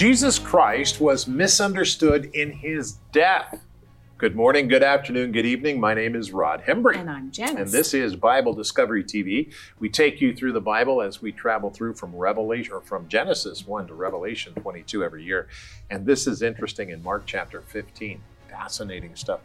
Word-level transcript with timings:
Jesus 0.00 0.38
Christ 0.38 0.98
was 0.98 1.28
misunderstood 1.28 2.30
in 2.32 2.50
his 2.50 2.92
death. 3.12 3.60
Good 4.16 4.34
morning, 4.34 4.66
good 4.66 4.82
afternoon, 4.82 5.30
good 5.30 5.44
evening. 5.44 5.78
My 5.78 5.92
name 5.92 6.16
is 6.16 6.32
Rod 6.32 6.62
Hembree. 6.66 6.96
And 6.96 7.10
I'm 7.10 7.30
Janice. 7.30 7.54
And 7.54 7.68
this 7.68 7.92
is 7.92 8.16
Bible 8.16 8.54
Discovery 8.54 9.04
TV. 9.04 9.52
We 9.78 9.90
take 9.90 10.22
you 10.22 10.34
through 10.34 10.52
the 10.52 10.60
Bible 10.62 11.02
as 11.02 11.20
we 11.20 11.32
travel 11.32 11.68
through 11.68 11.96
from 11.96 12.16
Revelation 12.16 12.72
or 12.72 12.80
from 12.80 13.08
Genesis 13.08 13.66
1 13.66 13.88
to 13.88 13.94
Revelation 13.94 14.54
22 14.54 15.04
every 15.04 15.22
year. 15.22 15.48
And 15.90 16.06
this 16.06 16.26
is 16.26 16.40
interesting 16.40 16.88
in 16.88 17.02
Mark 17.02 17.24
chapter 17.26 17.60
15 17.60 18.22
fascinating 18.60 19.16
stuff. 19.16 19.40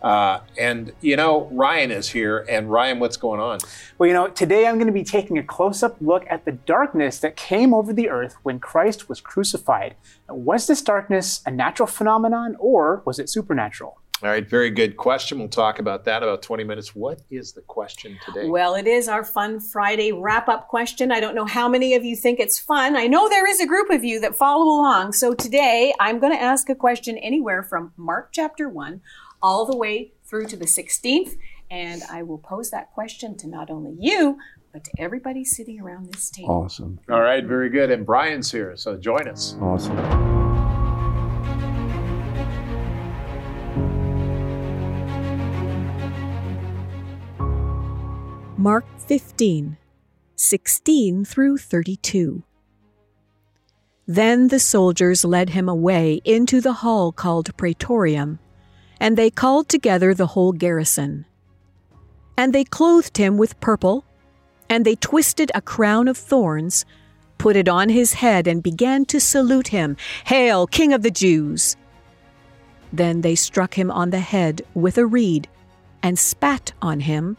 Uh, 0.00 0.40
and 0.58 0.92
you 1.00 1.16
know, 1.16 1.48
Ryan 1.52 1.90
is 1.90 2.08
here. 2.08 2.46
And 2.48 2.70
Ryan, 2.70 2.98
what's 2.98 3.16
going 3.16 3.40
on? 3.40 3.58
Well, 3.98 4.06
you 4.06 4.14
know, 4.14 4.28
today 4.28 4.66
I'm 4.66 4.76
going 4.76 4.86
to 4.86 4.92
be 4.92 5.04
taking 5.04 5.38
a 5.38 5.42
close 5.42 5.82
up 5.82 5.96
look 6.00 6.24
at 6.30 6.44
the 6.44 6.52
darkness 6.52 7.18
that 7.20 7.36
came 7.36 7.74
over 7.74 7.92
the 7.92 8.08
earth 8.08 8.36
when 8.42 8.58
Christ 8.58 9.08
was 9.08 9.20
crucified. 9.20 9.96
Was 10.28 10.66
this 10.66 10.80
darkness 10.80 11.42
a 11.44 11.50
natural 11.50 11.86
phenomenon 11.86 12.56
or 12.58 13.02
was 13.04 13.18
it 13.18 13.28
supernatural? 13.28 14.00
All 14.22 14.30
right, 14.30 14.48
very 14.48 14.70
good 14.70 14.96
question. 14.96 15.38
We'll 15.38 15.48
talk 15.48 15.80
about 15.80 16.04
that 16.04 16.22
about 16.22 16.40
20 16.40 16.64
minutes. 16.64 16.94
What 16.94 17.20
is 17.30 17.52
the 17.52 17.60
question 17.62 18.16
today? 18.24 18.48
Well, 18.48 18.74
it 18.74 18.86
is 18.86 19.08
our 19.08 19.24
Fun 19.24 19.60
Friday 19.60 20.12
wrap 20.12 20.48
up 20.48 20.68
question. 20.68 21.10
I 21.12 21.20
don't 21.20 21.34
know 21.34 21.44
how 21.44 21.68
many 21.68 21.94
of 21.94 22.04
you 22.04 22.14
think 22.16 22.38
it's 22.38 22.58
fun. 22.58 22.96
I 22.96 23.06
know 23.06 23.28
there 23.28 23.46
is 23.46 23.60
a 23.60 23.66
group 23.66 23.90
of 23.90 24.04
you 24.04 24.20
that 24.20 24.36
follow 24.36 24.64
along. 24.64 25.12
So 25.12 25.34
today 25.34 25.92
I'm 26.00 26.20
going 26.20 26.32
to 26.32 26.40
ask 26.40 26.70
a 26.70 26.74
question 26.74 27.18
anywhere 27.18 27.62
from 27.62 27.92
Mark 27.96 28.30
chapter 28.32 28.68
1 28.68 29.00
all 29.42 29.66
the 29.66 29.76
way 29.76 30.12
through 30.24 30.46
to 30.46 30.56
the 30.56 30.64
16th. 30.64 31.36
And 31.70 32.02
I 32.10 32.22
will 32.22 32.38
pose 32.38 32.70
that 32.70 32.92
question 32.92 33.36
to 33.38 33.48
not 33.48 33.68
only 33.68 33.96
you, 33.98 34.38
but 34.72 34.84
to 34.84 34.90
everybody 34.96 35.44
sitting 35.44 35.80
around 35.80 36.12
this 36.12 36.30
table. 36.30 36.50
Awesome. 36.50 37.00
All 37.10 37.20
right, 37.20 37.44
very 37.44 37.68
good. 37.68 37.90
And 37.90 38.06
Brian's 38.06 38.50
here, 38.50 38.76
so 38.76 38.96
join 38.96 39.28
us. 39.28 39.56
Awesome. 39.60 40.43
Mark 48.64 48.86
15, 49.08 49.76
16 50.36 51.24
through 51.26 51.58
32. 51.58 52.42
Then 54.06 54.48
the 54.48 54.58
soldiers 54.58 55.22
led 55.22 55.50
him 55.50 55.68
away 55.68 56.22
into 56.24 56.62
the 56.62 56.72
hall 56.72 57.12
called 57.12 57.54
Praetorium, 57.58 58.38
and 58.98 59.18
they 59.18 59.28
called 59.28 59.68
together 59.68 60.14
the 60.14 60.28
whole 60.28 60.52
garrison. 60.52 61.26
And 62.38 62.54
they 62.54 62.64
clothed 62.64 63.18
him 63.18 63.36
with 63.36 63.60
purple, 63.60 64.06
and 64.70 64.86
they 64.86 64.94
twisted 64.94 65.52
a 65.54 65.60
crown 65.60 66.08
of 66.08 66.16
thorns, 66.16 66.86
put 67.36 67.56
it 67.56 67.68
on 67.68 67.90
his 67.90 68.14
head, 68.14 68.46
and 68.46 68.62
began 68.62 69.04
to 69.04 69.20
salute 69.20 69.68
him 69.68 69.98
Hail, 70.24 70.66
King 70.66 70.94
of 70.94 71.02
the 71.02 71.10
Jews! 71.10 71.76
Then 72.94 73.20
they 73.20 73.34
struck 73.34 73.74
him 73.74 73.90
on 73.90 74.08
the 74.08 74.20
head 74.20 74.62
with 74.72 74.96
a 74.96 75.04
reed, 75.04 75.48
and 76.02 76.18
spat 76.18 76.72
on 76.80 77.00
him 77.00 77.36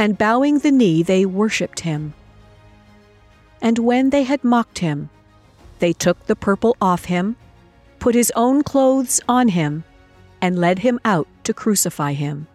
and 0.00 0.16
bowing 0.16 0.60
the 0.60 0.70
knee, 0.72 1.02
they 1.02 1.26
worshipped 1.26 1.80
him. 1.80 2.14
And 3.60 3.78
when 3.78 4.08
they 4.08 4.22
had 4.22 4.42
mocked 4.42 4.78
him, 4.78 5.10
they 5.78 5.92
took 5.92 6.24
the 6.24 6.34
purple 6.34 6.74
off 6.80 7.04
him, 7.04 7.36
put 7.98 8.14
his 8.14 8.32
own 8.34 8.62
clothes 8.62 9.20
on 9.28 9.48
him, 9.48 9.84
and 10.40 10.58
led 10.58 10.78
him 10.78 10.98
out 11.04 11.28
to 11.44 11.52
crucify 11.52 12.14
him. 12.14 12.46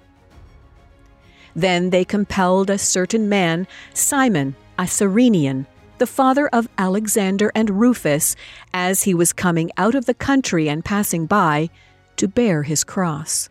Then 1.55 1.91
they 1.91 2.03
compelled 2.03 2.71
a 2.71 2.79
certain 2.79 3.29
man, 3.29 3.67
Simon, 3.93 4.55
a 4.79 4.87
Cyrenian, 4.87 5.67
the 5.99 6.07
father 6.07 6.47
of 6.47 6.67
Alexander 6.79 7.51
and 7.53 7.79
Rufus, 7.79 8.35
as 8.73 9.03
he 9.03 9.13
was 9.13 9.33
coming 9.33 9.69
out 9.77 9.93
of 9.93 10.07
the 10.07 10.15
country 10.15 10.67
and 10.67 10.83
passing 10.83 11.27
by, 11.27 11.69
to 12.15 12.27
bear 12.27 12.63
his 12.63 12.83
cross 12.83 13.49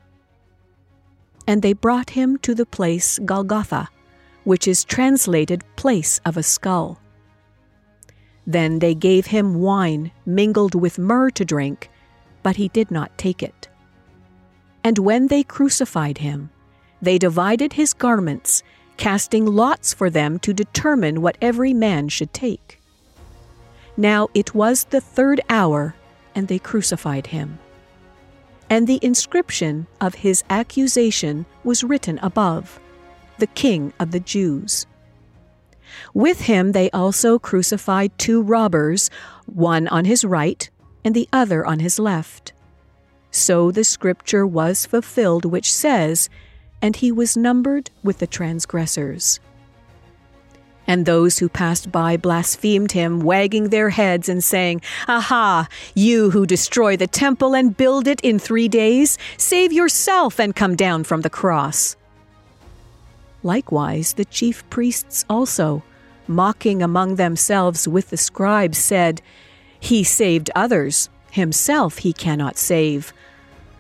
and 1.47 1.63
they 1.63 1.73
brought 1.73 2.11
him 2.11 2.39
to 2.39 2.55
the 2.55 2.67
place 2.67 3.19
Golgotha, 3.25 3.89
which 4.45 4.69
is 4.69 4.85
translated 4.85 5.65
place 5.77 6.21
of 6.25 6.37
a 6.37 6.43
skull. 6.43 7.01
Then 8.47 8.79
they 8.79 8.95
gave 8.95 9.27
him 9.27 9.61
wine 9.61 10.13
mingled 10.27 10.75
with 10.75 10.99
myrrh 10.99 11.31
to 11.31 11.45
drink, 11.45 11.91
but 12.43 12.57
he 12.57 12.69
did 12.69 12.91
not 12.91 13.17
take 13.17 13.43
it. 13.43 13.69
And 14.83 14.99
when 14.99 15.29
they 15.29 15.43
crucified 15.43 16.19
him, 16.19 16.51
they 17.01 17.19
divided 17.19 17.73
his 17.73 17.95
garments, 17.95 18.63
casting 18.97 19.47
lots 19.47 19.95
for 19.95 20.11
them 20.11 20.39
to 20.41 20.53
determine 20.53 21.23
what 21.23 21.39
every 21.41 21.73
man 21.73 22.09
should 22.09 22.33
take. 22.33 22.81
Now 23.97 24.29
it 24.35 24.55
was 24.55 24.85
the 24.85 25.01
third 25.01 25.41
hour, 25.49 25.95
and 26.35 26.49
they 26.49 26.59
crucified 26.59 27.29
him 27.29 27.59
and 28.71 28.87
the 28.87 28.99
inscription 29.03 29.87
of 30.01 30.17
his 30.17 30.43
accusation 30.51 31.47
was 31.63 31.85
written 31.85 32.19
above 32.21 32.81
The 33.39 33.47
King 33.49 33.93
of 33.99 34.11
the 34.11 34.21
Jews. 34.21 34.87
With 36.13 36.43
him 36.43 36.73
they 36.73 36.91
also 36.91 37.39
crucified 37.39 38.17
two 38.19 38.43
robbers, 38.43 39.11
one 39.47 39.89
on 39.89 40.05
his 40.05 40.25
right 40.25 40.69
and 41.05 41.15
the 41.15 41.29
other 41.33 41.65
on 41.65 41.81
his 41.81 41.99
left. 41.99 42.53
So 43.31 43.71
the 43.71 43.85
scripture 43.85 44.47
was 44.47 44.87
fulfilled 44.87 45.45
which 45.45 45.73
says, 45.73 46.29
And 46.81 46.97
he 46.97 47.13
was 47.13 47.37
numbered 47.37 47.91
with 48.03 48.19
the 48.19 48.27
transgressors. 48.27 49.41
And 50.87 51.07
those 51.07 51.39
who 51.39 51.49
passed 51.49 51.91
by 51.91 52.17
blasphemed 52.17 52.93
him, 52.93 53.21
wagging 53.21 53.71
their 53.71 53.91
heads 53.91 54.29
and 54.29 54.45
saying, 54.45 54.83
Aha, 55.09 55.67
you 55.95 56.31
who 56.31 56.47
destroy 56.47 56.97
the 56.97 57.07
temple 57.07 57.55
and 57.55 57.77
build 57.77 58.07
it 58.07 58.21
in 58.21 58.39
three 58.39 58.69
days, 58.69 59.17
save 59.37 59.73
yourself 59.73 60.39
and 60.39 60.55
come 60.55 60.77
down 60.77 61.05
from 61.05 61.23
the 61.23 61.31
cross. 61.31 61.97
Likewise, 63.43 64.15
the 64.15 64.25
chief 64.25 64.69
priests 64.71 65.25
also, 65.29 65.83
mocking 66.27 66.83
among 66.83 67.17
themselves 67.17 67.89
with 67.89 68.11
the 68.11 68.17
scribes, 68.17 68.79
said, 68.79 69.23
He 69.81 70.05
saved 70.05 70.51
others, 70.55 71.09
himself 71.31 71.99
he 71.99 72.13
cannot 72.13 72.57
save. 72.57 73.13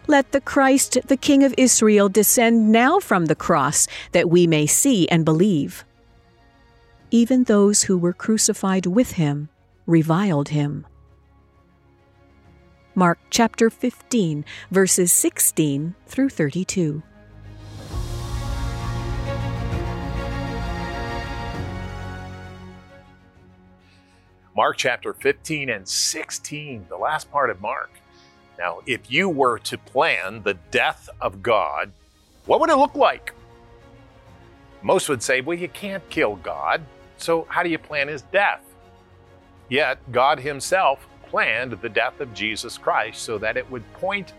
Let 0.06 0.32
the 0.32 0.40
Christ, 0.40 0.98
the 1.06 1.16
King 1.16 1.44
of 1.44 1.54
Israel, 1.56 2.10
descend 2.10 2.70
now 2.70 3.00
from 3.00 3.26
the 3.26 3.34
cross, 3.34 3.86
that 4.12 4.28
we 4.28 4.46
may 4.46 4.66
see 4.66 5.08
and 5.08 5.24
believe 5.24 5.84
even 7.14 7.44
those 7.44 7.84
who 7.84 7.96
were 7.96 8.12
crucified 8.12 8.86
with 8.86 9.12
him 9.12 9.48
reviled 9.86 10.48
him. 10.48 10.84
Mark 12.96 13.20
chapter 13.30 13.70
15, 13.70 14.44
verses 14.72 15.12
16 15.12 15.94
through 16.08 16.28
32. 16.28 17.04
Mark 24.56 24.76
chapter 24.76 25.12
15 25.12 25.70
and 25.70 25.86
16, 25.86 26.86
the 26.88 26.96
last 26.96 27.30
part 27.30 27.48
of 27.48 27.60
Mark. 27.60 27.92
Now, 28.58 28.80
if 28.86 29.08
you 29.08 29.28
were 29.28 29.60
to 29.60 29.78
plan 29.78 30.42
the 30.42 30.54
death 30.72 31.08
of 31.20 31.44
God, 31.44 31.92
what 32.46 32.58
would 32.58 32.70
it 32.70 32.76
look 32.76 32.96
like? 32.96 33.32
Most 34.82 35.08
would 35.08 35.22
say, 35.22 35.42
well, 35.42 35.56
you 35.56 35.68
can't 35.68 36.02
kill 36.10 36.34
God. 36.34 36.84
So, 37.16 37.46
how 37.48 37.62
do 37.62 37.68
you 37.68 37.78
plan 37.78 38.08
his 38.08 38.22
death? 38.22 38.62
Yet, 39.68 39.98
God 40.12 40.38
himself 40.40 41.06
planned 41.26 41.72
the 41.72 41.88
death 41.88 42.20
of 42.20 42.32
Jesus 42.34 42.78
Christ 42.78 43.22
so 43.22 43.38
that 43.38 43.56
it 43.56 43.68
would 43.70 43.90
point 43.94 44.32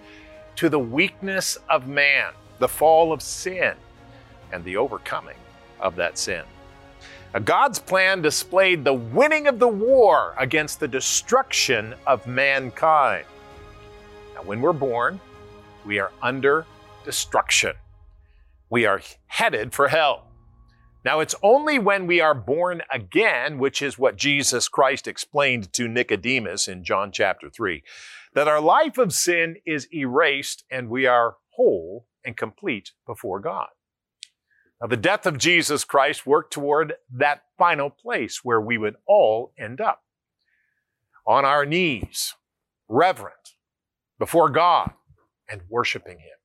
to 0.56 0.70
the 0.70 0.80
weakness 0.80 1.58
of 1.70 1.88
man, 1.88 2.32
the 2.60 2.68
fall 2.68 3.12
of 3.12 3.22
sin, 3.22 3.76
and 4.52 4.64
the 4.64 4.78
overcoming 4.78 5.38
of 5.80 5.96
that 5.96 6.18
sin. 6.18 6.44
God's 7.44 7.80
plan 7.80 8.22
displayed 8.22 8.86
the 8.86 8.94
winning 8.94 9.48
of 9.48 9.60
the 9.60 9.68
war 9.68 10.34
against 10.38 10.80
the 10.80 10.88
destruction 10.88 11.94
of 12.08 12.26
mankind. 12.26 13.26
Now, 14.36 14.44
when 14.44 14.62
we're 14.62 14.72
born, 14.72 15.20
we 15.86 16.00
are 16.00 16.12
under 16.22 16.66
destruction. 17.04 17.74
We 18.70 18.86
are 18.86 19.02
headed 19.28 19.74
for 19.74 19.90
hell. 19.90 20.28
Now, 21.06 21.20
it's 21.20 21.36
only 21.44 21.78
when 21.78 22.08
we 22.08 22.20
are 22.20 22.34
born 22.34 22.82
again, 22.92 23.60
which 23.60 23.84
is 23.84 24.00
what 24.00 24.16
Jesus 24.16 24.68
Christ 24.68 25.08
explained 25.08 25.72
to 25.74 25.88
Nicodemus 25.88 26.68
in 26.68 26.84
John 26.84 27.12
chapter 27.12 27.48
3, 27.48 27.84
that 28.34 28.48
our 28.48 28.60
life 28.60 28.98
of 28.98 29.14
sin 29.14 29.58
is 29.68 29.88
erased 29.94 30.64
and 30.72 30.90
we 30.90 31.06
are 31.06 31.36
whole 31.52 32.08
and 32.26 32.36
complete 32.36 32.94
before 33.06 33.40
God. 33.40 33.68
Now, 34.82 34.88
the 34.88 34.98
death 34.98 35.28
of 35.28 35.38
Jesus 35.38 35.84
Christ 35.84 36.26
worked 36.26 36.52
toward 36.52 36.96
that 37.14 37.44
final 37.56 37.92
place 37.92 38.44
where 38.44 38.60
we 38.60 38.80
would 38.80 38.96
all 39.08 39.54
end 39.60 39.80
up 39.80 40.02
on 41.28 41.46
our 41.46 41.68
knees, 41.68 42.34
reverent 42.90 43.54
before 44.18 44.50
God 44.50 44.94
and 45.48 45.62
worshiping 45.70 46.18
Him. 46.18 46.38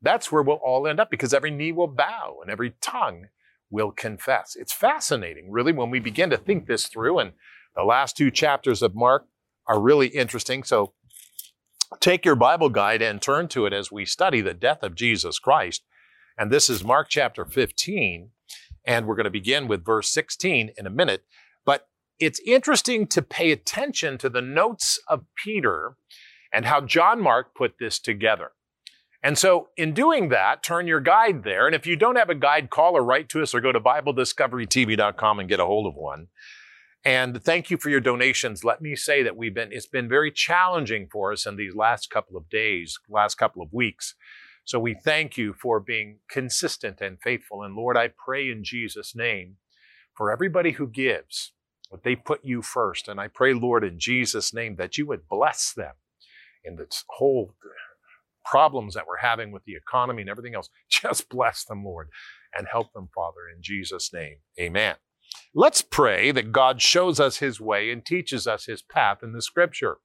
That's 0.00 0.30
where 0.30 0.42
we'll 0.42 0.56
all 0.56 0.86
end 0.86 1.00
up 1.00 1.10
because 1.10 1.34
every 1.34 1.50
knee 1.50 1.72
will 1.72 1.88
bow 1.88 2.36
and 2.40 2.52
every 2.52 2.74
tongue 2.80 3.26
will 3.70 3.90
confess. 3.90 4.56
It's 4.56 4.72
fascinating, 4.72 5.50
really, 5.50 5.72
when 5.72 5.90
we 5.90 6.00
begin 6.00 6.30
to 6.30 6.36
think 6.36 6.66
this 6.66 6.86
through. 6.86 7.18
And 7.18 7.32
the 7.74 7.84
last 7.84 8.16
two 8.16 8.30
chapters 8.30 8.82
of 8.82 8.94
Mark 8.94 9.26
are 9.66 9.80
really 9.80 10.08
interesting. 10.08 10.62
So 10.62 10.94
take 12.00 12.24
your 12.24 12.36
Bible 12.36 12.68
guide 12.68 13.02
and 13.02 13.20
turn 13.20 13.48
to 13.48 13.66
it 13.66 13.72
as 13.72 13.90
we 13.90 14.04
study 14.04 14.40
the 14.40 14.54
death 14.54 14.82
of 14.82 14.94
Jesus 14.94 15.38
Christ. 15.38 15.84
And 16.38 16.50
this 16.50 16.68
is 16.68 16.84
Mark 16.84 17.08
chapter 17.08 17.44
15. 17.44 18.30
And 18.86 19.06
we're 19.06 19.16
going 19.16 19.24
to 19.24 19.30
begin 19.30 19.66
with 19.66 19.84
verse 19.84 20.08
16 20.10 20.70
in 20.76 20.86
a 20.86 20.90
minute. 20.90 21.24
But 21.64 21.88
it's 22.20 22.40
interesting 22.46 23.06
to 23.08 23.22
pay 23.22 23.50
attention 23.50 24.16
to 24.18 24.28
the 24.28 24.42
notes 24.42 25.00
of 25.08 25.24
Peter 25.44 25.96
and 26.52 26.64
how 26.64 26.80
John 26.80 27.20
Mark 27.20 27.54
put 27.54 27.74
this 27.80 27.98
together. 27.98 28.52
And 29.26 29.36
so, 29.36 29.70
in 29.76 29.92
doing 29.92 30.28
that, 30.28 30.62
turn 30.62 30.86
your 30.86 31.00
guide 31.00 31.42
there. 31.42 31.66
And 31.66 31.74
if 31.74 31.84
you 31.84 31.96
don't 31.96 32.14
have 32.14 32.30
a 32.30 32.34
guide, 32.36 32.70
call 32.70 32.96
or 32.96 33.02
write 33.02 33.28
to 33.30 33.42
us 33.42 33.56
or 33.56 33.60
go 33.60 33.72
to 33.72 33.80
BibleDiscoveryTV.com 33.80 35.40
and 35.40 35.48
get 35.48 35.58
a 35.58 35.66
hold 35.66 35.88
of 35.88 35.96
one. 35.96 36.28
And 37.04 37.42
thank 37.42 37.68
you 37.68 37.76
for 37.76 37.90
your 37.90 37.98
donations. 37.98 38.62
Let 38.62 38.80
me 38.80 38.94
say 38.94 39.24
that 39.24 39.36
we've 39.36 39.52
been, 39.52 39.72
it's 39.72 39.88
been 39.88 40.08
very 40.08 40.30
challenging 40.30 41.08
for 41.10 41.32
us 41.32 41.44
in 41.44 41.56
these 41.56 41.74
last 41.74 42.08
couple 42.08 42.36
of 42.36 42.48
days, 42.48 43.00
last 43.08 43.34
couple 43.34 43.62
of 43.62 43.72
weeks. 43.72 44.14
So 44.64 44.78
we 44.78 44.94
thank 44.94 45.36
you 45.36 45.54
for 45.54 45.80
being 45.80 46.20
consistent 46.30 47.00
and 47.00 47.20
faithful. 47.20 47.64
And 47.64 47.74
Lord, 47.74 47.96
I 47.96 48.10
pray 48.16 48.48
in 48.48 48.62
Jesus' 48.62 49.16
name 49.16 49.56
for 50.14 50.30
everybody 50.30 50.70
who 50.70 50.86
gives, 50.86 51.50
that 51.90 52.04
they 52.04 52.14
put 52.14 52.44
you 52.44 52.62
first. 52.62 53.08
And 53.08 53.18
I 53.18 53.26
pray, 53.26 53.54
Lord, 53.54 53.82
in 53.82 53.98
Jesus' 53.98 54.54
name, 54.54 54.76
that 54.76 54.96
you 54.96 55.04
would 55.06 55.26
bless 55.28 55.72
them 55.72 55.94
in 56.64 56.76
this 56.76 57.02
whole 57.08 57.56
problems 58.50 58.94
that 58.94 59.06
we're 59.06 59.18
having 59.18 59.52
with 59.52 59.64
the 59.64 59.74
economy 59.74 60.22
and 60.22 60.30
everything 60.30 60.54
else. 60.54 60.70
Just 60.90 61.28
bless 61.28 61.64
them, 61.64 61.84
Lord, 61.84 62.08
and 62.56 62.66
help 62.70 62.92
them, 62.92 63.08
Father, 63.14 63.48
in 63.54 63.62
Jesus' 63.62 64.12
name. 64.12 64.36
Amen. 64.58 64.96
Let's 65.54 65.82
pray 65.82 66.30
that 66.32 66.52
God 66.52 66.80
shows 66.80 67.18
us 67.18 67.38
his 67.38 67.60
way 67.60 67.90
and 67.90 68.04
teaches 68.04 68.46
us 68.46 68.66
his 68.66 68.82
path 68.82 69.22
in 69.22 69.32
the 69.32 69.42
scripture. 69.42 69.98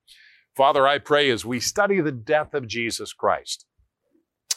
Father, 0.56 0.88
I 0.88 0.98
pray 0.98 1.30
as 1.30 1.46
we 1.46 1.60
study 1.60 2.02
the 2.02 2.12
death 2.12 2.54
of 2.54 2.68
Jesus 2.68 3.14
Christ, 3.14 3.66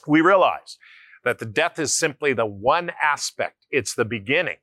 we 0.07 0.21
realize 0.21 0.77
that 1.25 1.39
the 1.39 1.47
death 1.47 1.79
is 1.79 1.95
simply 1.95 2.33
the 2.33 2.47
one 2.47 2.91
aspect, 3.03 3.67
it's 3.71 3.95
the 3.95 4.05
beginning. 4.05 4.57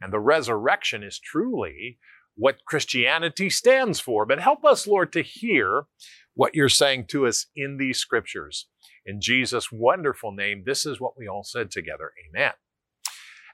And 0.00 0.12
the 0.12 0.20
resurrection 0.20 1.02
is 1.02 1.18
truly 1.18 1.98
what 2.34 2.64
Christianity 2.64 3.50
stands 3.50 4.00
for. 4.00 4.24
But 4.24 4.40
help 4.40 4.64
us, 4.64 4.86
Lord, 4.86 5.12
to 5.12 5.22
hear 5.22 5.84
what 6.40 6.54
you're 6.54 6.70
saying 6.70 7.04
to 7.04 7.26
us 7.26 7.48
in 7.54 7.76
these 7.76 7.98
scriptures. 7.98 8.66
In 9.04 9.20
Jesus' 9.20 9.70
wonderful 9.70 10.32
name, 10.32 10.62
this 10.64 10.86
is 10.86 10.98
what 10.98 11.12
we 11.14 11.28
all 11.28 11.44
said 11.44 11.70
together. 11.70 12.12
Amen. 12.26 12.52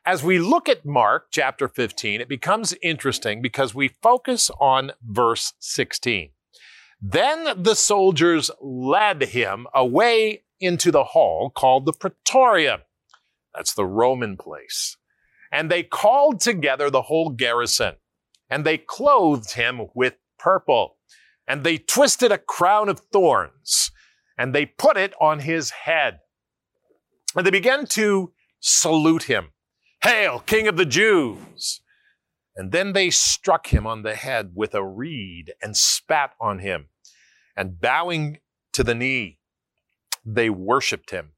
As 0.05 0.23
we 0.23 0.39
look 0.39 0.69
at 0.69 0.87
Mark 0.87 1.27
chapter 1.33 1.67
15, 1.67 2.21
it 2.21 2.29
becomes 2.29 2.77
interesting 2.85 3.43
because 3.43 3.75
we 3.75 3.89
focus 3.89 4.53
on 4.61 4.93
verse 5.05 5.55
16. 5.59 6.31
Then 7.03 7.61
the 7.61 7.75
soldiers 7.75 8.53
led 8.63 9.21
him 9.21 9.67
away 9.75 10.45
into 10.61 10.93
the 10.93 11.03
hall 11.03 11.51
called 11.51 11.87
the 11.87 11.93
Praetorium. 11.93 12.83
That's 13.53 13.75
the 13.75 13.85
Roman 13.85 14.37
place. 14.37 14.97
And 15.51 15.73
they 15.73 15.83
called 15.83 16.39
together 16.39 16.89
the 16.89 17.03
whole 17.03 17.31
garrison, 17.31 17.95
and 18.49 18.65
they 18.65 18.79
clothed 18.79 19.55
him 19.55 19.89
with 19.93 20.15
purple, 20.39 20.99
and 21.47 21.65
they 21.65 21.79
twisted 21.79 22.33
a 22.33 22.39
crown 22.39 22.89
of 22.89 23.01
thorns, 23.13 23.91
and 24.39 24.55
they 24.55 24.67
put 24.67 24.97
it 24.97 25.15
on 25.21 25.41
his 25.41 25.71
head. 25.71 26.21
And 27.35 27.47
they 27.47 27.51
began 27.51 27.87
to 27.87 28.33
salute 28.61 29.25
him. 29.25 29.53
Hail, 30.03 30.41
King 30.41 30.69
of 30.69 30.77
the 30.77 30.87
Jews! 30.87 31.81
And 32.57 32.73
then 32.73 32.95
they 32.95 33.11
struck 33.11 33.67
him 33.67 33.87
on 33.87 34.03
the 34.03 34.15
head 34.15 34.53
with 34.55 34.75
a 34.75 34.85
reed 34.85 35.53
and 35.63 35.77
spat 35.77 36.31
on 36.41 36.61
him. 36.61 36.87
And 37.55 37.81
bowing 37.81 38.39
to 38.73 38.83
the 38.83 38.95
knee, 38.95 39.39
they 40.25 40.49
worshiped 40.49 41.11
him. 41.11 41.33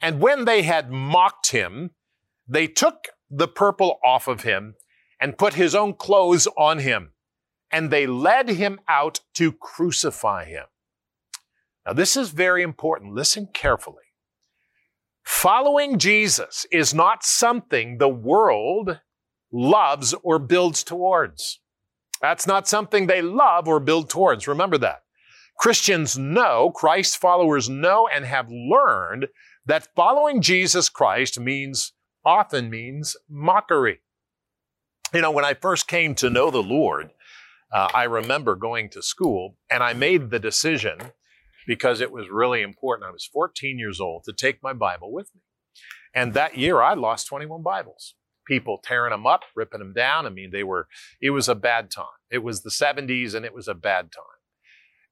And 0.00 0.20
when 0.20 0.44
they 0.44 0.62
had 0.62 0.90
mocked 0.90 1.50
him, 1.50 1.90
they 2.48 2.68
took 2.68 3.08
the 3.28 3.48
purple 3.48 3.98
off 4.04 4.28
of 4.28 4.42
him 4.42 4.74
and 5.20 5.38
put 5.38 5.54
his 5.54 5.74
own 5.74 5.94
clothes 5.94 6.48
on 6.56 6.78
him. 6.78 7.12
And 7.72 7.90
they 7.90 8.06
led 8.06 8.48
him 8.48 8.80
out 8.88 9.20
to 9.34 9.52
crucify 9.52 10.44
him. 10.44 10.64
Now, 11.86 11.92
this 11.92 12.16
is 12.16 12.30
very 12.30 12.62
important. 12.62 13.14
Listen 13.14 13.48
carefully. 13.52 13.96
Following 15.24 15.98
Jesus 15.98 16.66
is 16.72 16.92
not 16.92 17.24
something 17.24 17.98
the 17.98 18.08
world 18.08 19.00
loves 19.52 20.14
or 20.22 20.38
builds 20.38 20.82
towards. 20.82 21.60
That's 22.20 22.46
not 22.46 22.68
something 22.68 23.06
they 23.06 23.22
love 23.22 23.66
or 23.66 23.80
build 23.80 24.10
towards. 24.10 24.46
Remember 24.46 24.78
that. 24.78 25.02
Christians 25.58 26.18
know, 26.18 26.70
Christ 26.70 27.18
followers 27.18 27.68
know 27.68 28.08
and 28.12 28.24
have 28.24 28.50
learned 28.50 29.28
that 29.66 29.88
following 29.94 30.40
Jesus 30.40 30.88
Christ 30.88 31.38
means, 31.38 31.92
often 32.24 32.70
means 32.70 33.16
mockery. 33.28 34.00
You 35.12 35.20
know, 35.20 35.30
when 35.30 35.44
I 35.44 35.54
first 35.54 35.86
came 35.86 36.14
to 36.16 36.30
know 36.30 36.50
the 36.50 36.62
Lord, 36.62 37.10
uh, 37.72 37.88
I 37.94 38.04
remember 38.04 38.56
going 38.56 38.90
to 38.90 39.02
school 39.02 39.56
and 39.70 39.82
I 39.82 39.92
made 39.92 40.30
the 40.30 40.38
decision 40.38 40.98
because 41.66 42.00
it 42.00 42.10
was 42.10 42.28
really 42.30 42.62
important. 42.62 43.08
I 43.08 43.12
was 43.12 43.28
14 43.32 43.78
years 43.78 44.00
old 44.00 44.24
to 44.24 44.32
take 44.32 44.62
my 44.62 44.72
Bible 44.72 45.12
with 45.12 45.30
me. 45.34 45.42
And 46.14 46.34
that 46.34 46.58
year 46.58 46.82
I 46.82 46.94
lost 46.94 47.28
21 47.28 47.62
Bibles. 47.62 48.14
People 48.46 48.80
tearing 48.82 49.12
them 49.12 49.26
up, 49.26 49.42
ripping 49.54 49.78
them 49.78 49.92
down. 49.92 50.26
I 50.26 50.30
mean, 50.30 50.50
they 50.52 50.64
were, 50.64 50.88
it 51.20 51.30
was 51.30 51.48
a 51.48 51.54
bad 51.54 51.90
time. 51.90 52.06
It 52.30 52.42
was 52.42 52.62
the 52.62 52.70
70s 52.70 53.34
and 53.34 53.44
it 53.44 53.54
was 53.54 53.68
a 53.68 53.74
bad 53.74 54.10
time. 54.10 54.24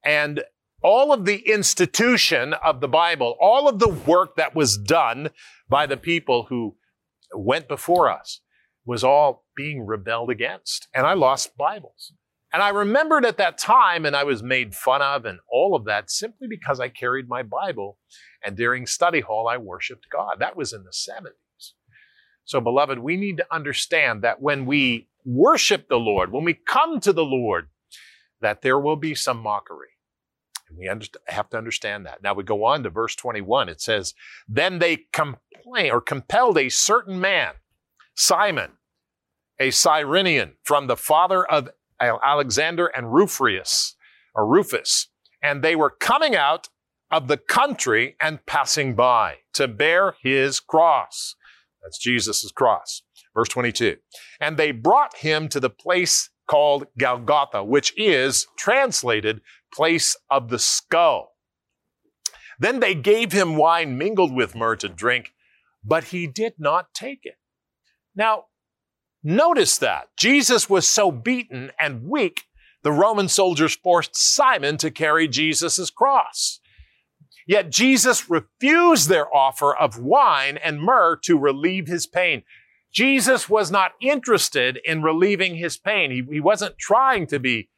And 0.03 0.43
all 0.81 1.13
of 1.13 1.25
the 1.25 1.49
institution 1.49 2.53
of 2.53 2.81
the 2.81 2.87
Bible, 2.87 3.35
all 3.39 3.67
of 3.67 3.79
the 3.79 3.89
work 3.89 4.35
that 4.35 4.55
was 4.55 4.77
done 4.77 5.29
by 5.69 5.85
the 5.85 5.97
people 5.97 6.47
who 6.49 6.75
went 7.33 7.67
before 7.67 8.09
us 8.09 8.41
was 8.85 9.03
all 9.03 9.45
being 9.55 9.85
rebelled 9.85 10.29
against. 10.29 10.87
And 10.93 11.05
I 11.05 11.13
lost 11.13 11.57
Bibles. 11.57 12.13
And 12.51 12.63
I 12.63 12.69
remembered 12.69 13.25
at 13.25 13.37
that 13.37 13.57
time, 13.57 14.05
and 14.05 14.15
I 14.15 14.23
was 14.23 14.41
made 14.41 14.73
fun 14.73 15.01
of 15.01 15.25
and 15.25 15.39
all 15.51 15.75
of 15.75 15.85
that 15.85 16.09
simply 16.09 16.47
because 16.47 16.79
I 16.79 16.89
carried 16.89 17.29
my 17.29 17.43
Bible. 17.43 17.97
And 18.43 18.57
during 18.57 18.87
study 18.87 19.19
hall, 19.19 19.47
I 19.47 19.57
worshiped 19.57 20.07
God. 20.11 20.37
That 20.39 20.55
was 20.55 20.73
in 20.73 20.83
the 20.83 20.89
70s. 20.89 21.73
So, 22.45 22.59
beloved, 22.59 22.97
we 22.97 23.17
need 23.17 23.37
to 23.37 23.45
understand 23.51 24.23
that 24.23 24.41
when 24.41 24.65
we 24.65 25.09
worship 25.23 25.87
the 25.87 25.99
Lord, 25.99 26.31
when 26.31 26.43
we 26.43 26.55
come 26.55 26.99
to 27.01 27.13
the 27.13 27.25
Lord, 27.25 27.67
that 28.41 28.63
there 28.63 28.79
will 28.79 28.95
be 28.95 29.13
some 29.13 29.37
mockery. 29.37 29.89
And 30.67 30.77
we 30.77 30.85
have 31.27 31.49
to 31.49 31.57
understand 31.57 32.05
that. 32.05 32.23
Now 32.23 32.33
we 32.33 32.43
go 32.43 32.63
on 32.65 32.83
to 32.83 32.89
verse 32.89 33.15
21. 33.15 33.69
It 33.69 33.81
says, 33.81 34.13
Then 34.47 34.79
they 34.79 35.05
complain 35.11 35.91
or 35.91 36.01
compelled 36.01 36.57
a 36.57 36.69
certain 36.69 37.19
man, 37.19 37.53
Simon, 38.15 38.73
a 39.59 39.71
Cyrenian, 39.71 40.53
from 40.63 40.87
the 40.87 40.97
father 40.97 41.45
of 41.45 41.69
Alexander 42.01 42.87
and 42.87 43.13
Rufus, 43.13 43.95
or 44.33 44.47
Rufus, 44.47 45.07
and 45.41 45.63
they 45.63 45.75
were 45.75 45.89
coming 45.89 46.35
out 46.35 46.69
of 47.11 47.27
the 47.27 47.37
country 47.37 48.15
and 48.21 48.45
passing 48.45 48.95
by 48.95 49.37
to 49.53 49.67
bear 49.67 50.15
his 50.21 50.59
cross. 50.59 51.35
That's 51.81 51.97
Jesus' 51.97 52.51
cross. 52.51 53.01
Verse 53.33 53.49
22. 53.49 53.97
And 54.39 54.57
they 54.57 54.71
brought 54.71 55.17
him 55.17 55.47
to 55.49 55.59
the 55.59 55.69
place 55.69 56.29
called 56.47 56.87
Golgotha, 56.97 57.63
which 57.63 57.93
is 57.97 58.47
translated 58.57 59.41
place 59.73 60.15
of 60.29 60.49
the 60.49 60.59
skull. 60.59 61.35
Then 62.59 62.79
they 62.79 62.95
gave 62.95 63.31
him 63.31 63.55
wine 63.55 63.97
mingled 63.97 64.33
with 64.33 64.55
myrrh 64.55 64.75
to 64.77 64.89
drink, 64.89 65.33
but 65.83 66.05
he 66.05 66.27
did 66.27 66.53
not 66.57 66.93
take 66.93 67.19
it. 67.23 67.35
Now, 68.15 68.45
Notice 69.23 69.77
that 69.79 70.07
Jesus 70.17 70.69
was 70.69 70.87
so 70.87 71.11
beaten 71.11 71.71
and 71.79 72.03
weak, 72.03 72.43
the 72.83 72.91
Roman 72.91 73.27
soldiers 73.27 73.75
forced 73.75 74.15
Simon 74.15 74.77
to 74.77 74.91
carry 74.91 75.27
Jesus' 75.27 75.89
cross. 75.89 76.59
Yet 77.45 77.71
Jesus 77.71 78.29
refused 78.29 79.09
their 79.09 79.35
offer 79.35 79.75
of 79.75 79.99
wine 79.99 80.57
and 80.57 80.81
myrrh 80.81 81.17
to 81.23 81.37
relieve 81.37 81.87
his 81.87 82.05
pain. 82.05 82.43
Jesus 82.93 83.49
was 83.49 83.69
not 83.69 83.91
interested 84.01 84.79
in 84.85 85.01
relieving 85.01 85.55
his 85.55 85.77
pain. 85.77 86.11
He, 86.11 86.23
he 86.31 86.39
wasn't 86.39 86.77
trying 86.77 87.27
to 87.27 87.39
be, 87.39 87.69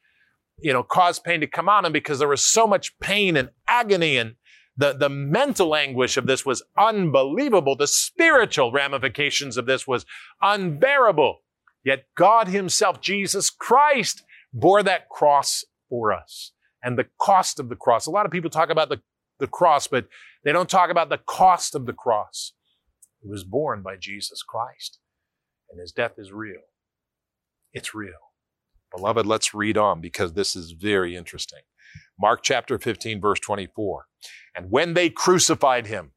you 0.60 0.72
know, 0.72 0.82
cause 0.82 1.18
pain 1.18 1.40
to 1.40 1.46
come 1.46 1.68
on 1.68 1.84
him 1.84 1.92
because 1.92 2.18
there 2.18 2.28
was 2.28 2.44
so 2.44 2.66
much 2.66 2.98
pain 3.00 3.36
and 3.36 3.50
agony 3.66 4.16
and 4.16 4.34
the, 4.76 4.92
the 4.92 5.08
mental 5.08 5.76
anguish 5.76 6.16
of 6.16 6.26
this 6.26 6.46
was 6.46 6.62
unbelievable. 6.78 7.76
The 7.76 7.86
spiritual 7.86 8.72
ramifications 8.72 9.56
of 9.56 9.66
this 9.66 9.86
was 9.86 10.06
unbearable. 10.40 11.38
Yet 11.84 12.06
God 12.16 12.48
himself, 12.48 13.00
Jesus 13.00 13.50
Christ, 13.50 14.22
bore 14.52 14.82
that 14.82 15.08
cross 15.08 15.64
for 15.88 16.12
us 16.12 16.52
and 16.82 16.98
the 16.98 17.06
cost 17.20 17.60
of 17.60 17.68
the 17.68 17.76
cross. 17.76 18.06
A 18.06 18.10
lot 18.10 18.26
of 18.26 18.32
people 18.32 18.50
talk 18.50 18.70
about 18.70 18.88
the, 18.88 19.00
the 19.40 19.46
cross, 19.46 19.86
but 19.86 20.06
they 20.44 20.52
don't 20.52 20.70
talk 20.70 20.90
about 20.90 21.08
the 21.08 21.18
cost 21.18 21.74
of 21.74 21.86
the 21.86 21.92
cross. 21.92 22.52
It 23.22 23.28
was 23.28 23.44
borne 23.44 23.82
by 23.82 23.96
Jesus 23.96 24.42
Christ 24.42 24.98
and 25.72 25.80
his 25.80 25.90
death 25.90 26.12
is 26.18 26.30
real. 26.30 26.60
It's 27.72 27.94
real. 27.94 28.12
Beloved, 28.94 29.26
let's 29.26 29.54
read 29.54 29.78
on 29.78 30.00
because 30.00 30.34
this 30.34 30.54
is 30.54 30.72
very 30.72 31.16
interesting. 31.16 31.60
Mark 32.20 32.42
chapter 32.42 32.78
15, 32.78 33.20
verse 33.20 33.40
24. 33.40 34.06
And 34.54 34.70
when 34.70 34.94
they 34.94 35.10
crucified 35.10 35.86
him, 35.86 36.12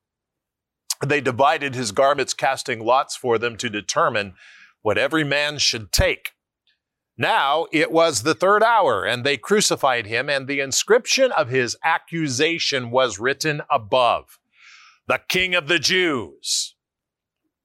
they 1.06 1.22
divided 1.22 1.76
his 1.76 1.92
garments, 1.92 2.34
casting 2.34 2.80
lots 2.80 3.16
for 3.16 3.38
them 3.38 3.58
to 3.58 3.70
determine 3.70 4.34
what 4.82 4.98
every 4.98 5.24
man 5.24 5.58
should 5.58 5.92
take. 5.92 6.32
Now 7.18 7.68
it 7.72 7.92
was 7.92 8.24
the 8.24 8.36
third 8.36 8.62
hour, 8.62 9.06
and 9.06 9.24
they 9.24 9.38
crucified 9.38 10.06
him, 10.06 10.30
and 10.30 10.48
the 10.48 10.60
inscription 10.60 11.32
of 11.32 11.50
his 11.50 11.78
accusation 11.84 12.92
was 12.92 13.20
written 13.20 13.62
above 13.70 14.38
The 15.08 15.22
King 15.30 15.56
of 15.56 15.68
the 15.68 15.80
Jews. 15.80 16.76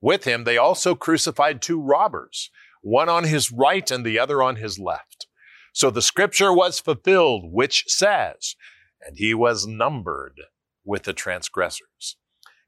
With 0.01 0.25
him, 0.25 0.45
they 0.45 0.57
also 0.57 0.95
crucified 0.95 1.61
two 1.61 1.81
robbers, 1.81 2.51
one 2.81 3.09
on 3.09 3.25
his 3.25 3.53
right 3.53 3.91
and 3.91 4.05
the 4.05 4.19
other 4.19 4.43
on 4.43 4.57
his 4.57 4.79
left. 4.79 5.27
So 5.73 5.91
the 5.91 6.03
scripture 6.03 6.53
was 6.53 6.81
fulfilled, 6.81 7.53
which 7.53 7.85
says, 7.87 8.57
And 9.05 9.17
he 9.17 9.35
was 9.35 9.67
numbered 9.67 10.41
with 10.85 11.05
the 11.05 11.13
transgressors. 11.13 12.17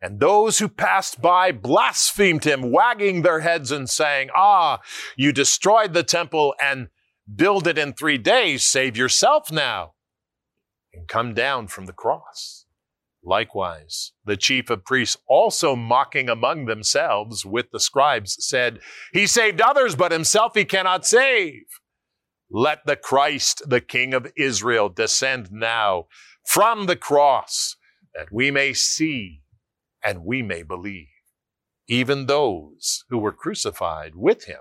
And 0.00 0.18
those 0.18 0.58
who 0.58 0.68
passed 0.68 1.22
by 1.22 1.52
blasphemed 1.52 2.44
him, 2.44 2.72
wagging 2.72 3.22
their 3.22 3.40
heads 3.40 3.70
and 3.70 3.88
saying, 3.88 4.30
Ah, 4.34 4.80
you 5.16 5.32
destroyed 5.32 5.94
the 5.94 6.02
temple 6.02 6.54
and 6.60 6.88
build 7.32 7.68
it 7.68 7.78
in 7.78 7.92
three 7.92 8.18
days. 8.18 8.66
Save 8.66 8.96
yourself 8.96 9.52
now 9.52 9.94
and 10.92 11.06
come 11.06 11.34
down 11.34 11.68
from 11.68 11.86
the 11.86 11.92
cross. 11.92 12.66
Likewise, 13.24 14.12
the 14.24 14.36
chief 14.36 14.68
of 14.68 14.84
priests, 14.84 15.16
also 15.28 15.76
mocking 15.76 16.28
among 16.28 16.64
themselves 16.64 17.46
with 17.46 17.70
the 17.70 17.78
scribes, 17.78 18.36
said, 18.44 18.80
He 19.12 19.28
saved 19.28 19.60
others, 19.60 19.94
but 19.94 20.10
himself 20.10 20.54
he 20.56 20.64
cannot 20.64 21.06
save. 21.06 21.62
Let 22.54 22.84
the 22.84 22.96
Christ, 22.96 23.62
the 23.66 23.80
King 23.80 24.12
of 24.12 24.30
Israel, 24.36 24.90
descend 24.90 25.50
now 25.50 26.06
from 26.44 26.84
the 26.84 26.96
cross, 26.96 27.76
that 28.14 28.30
we 28.30 28.50
may 28.50 28.74
see 28.74 29.40
and 30.04 30.26
we 30.26 30.42
may 30.42 30.62
believe. 30.62 31.08
Even 31.88 32.26
those 32.26 33.04
who 33.08 33.16
were 33.16 33.32
crucified 33.32 34.14
with 34.14 34.44
him 34.44 34.60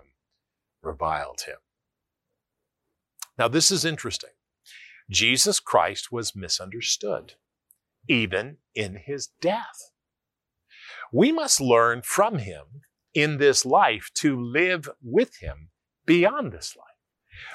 reviled 0.81 1.41
him. 1.45 1.57
Now, 3.38 3.50
this 3.50 3.71
is 3.71 3.83
interesting. 3.83 4.31
Jesus 5.10 5.60
Christ 5.60 6.13
was 6.13 6.33
misunderstood, 6.33 7.33
even 8.07 8.57
in 8.74 9.01
his 9.05 9.27
death. 9.41 9.91
We 11.12 11.33
must 11.33 11.60
learn 11.60 12.03
from 12.03 12.38
him 12.38 12.83
in 13.13 13.38
this 13.38 13.65
life 13.65 14.12
to 14.15 14.39
live 14.39 14.88
with 15.03 15.39
him 15.41 15.71
beyond 16.05 16.53
this 16.53 16.74
life. 16.77 16.90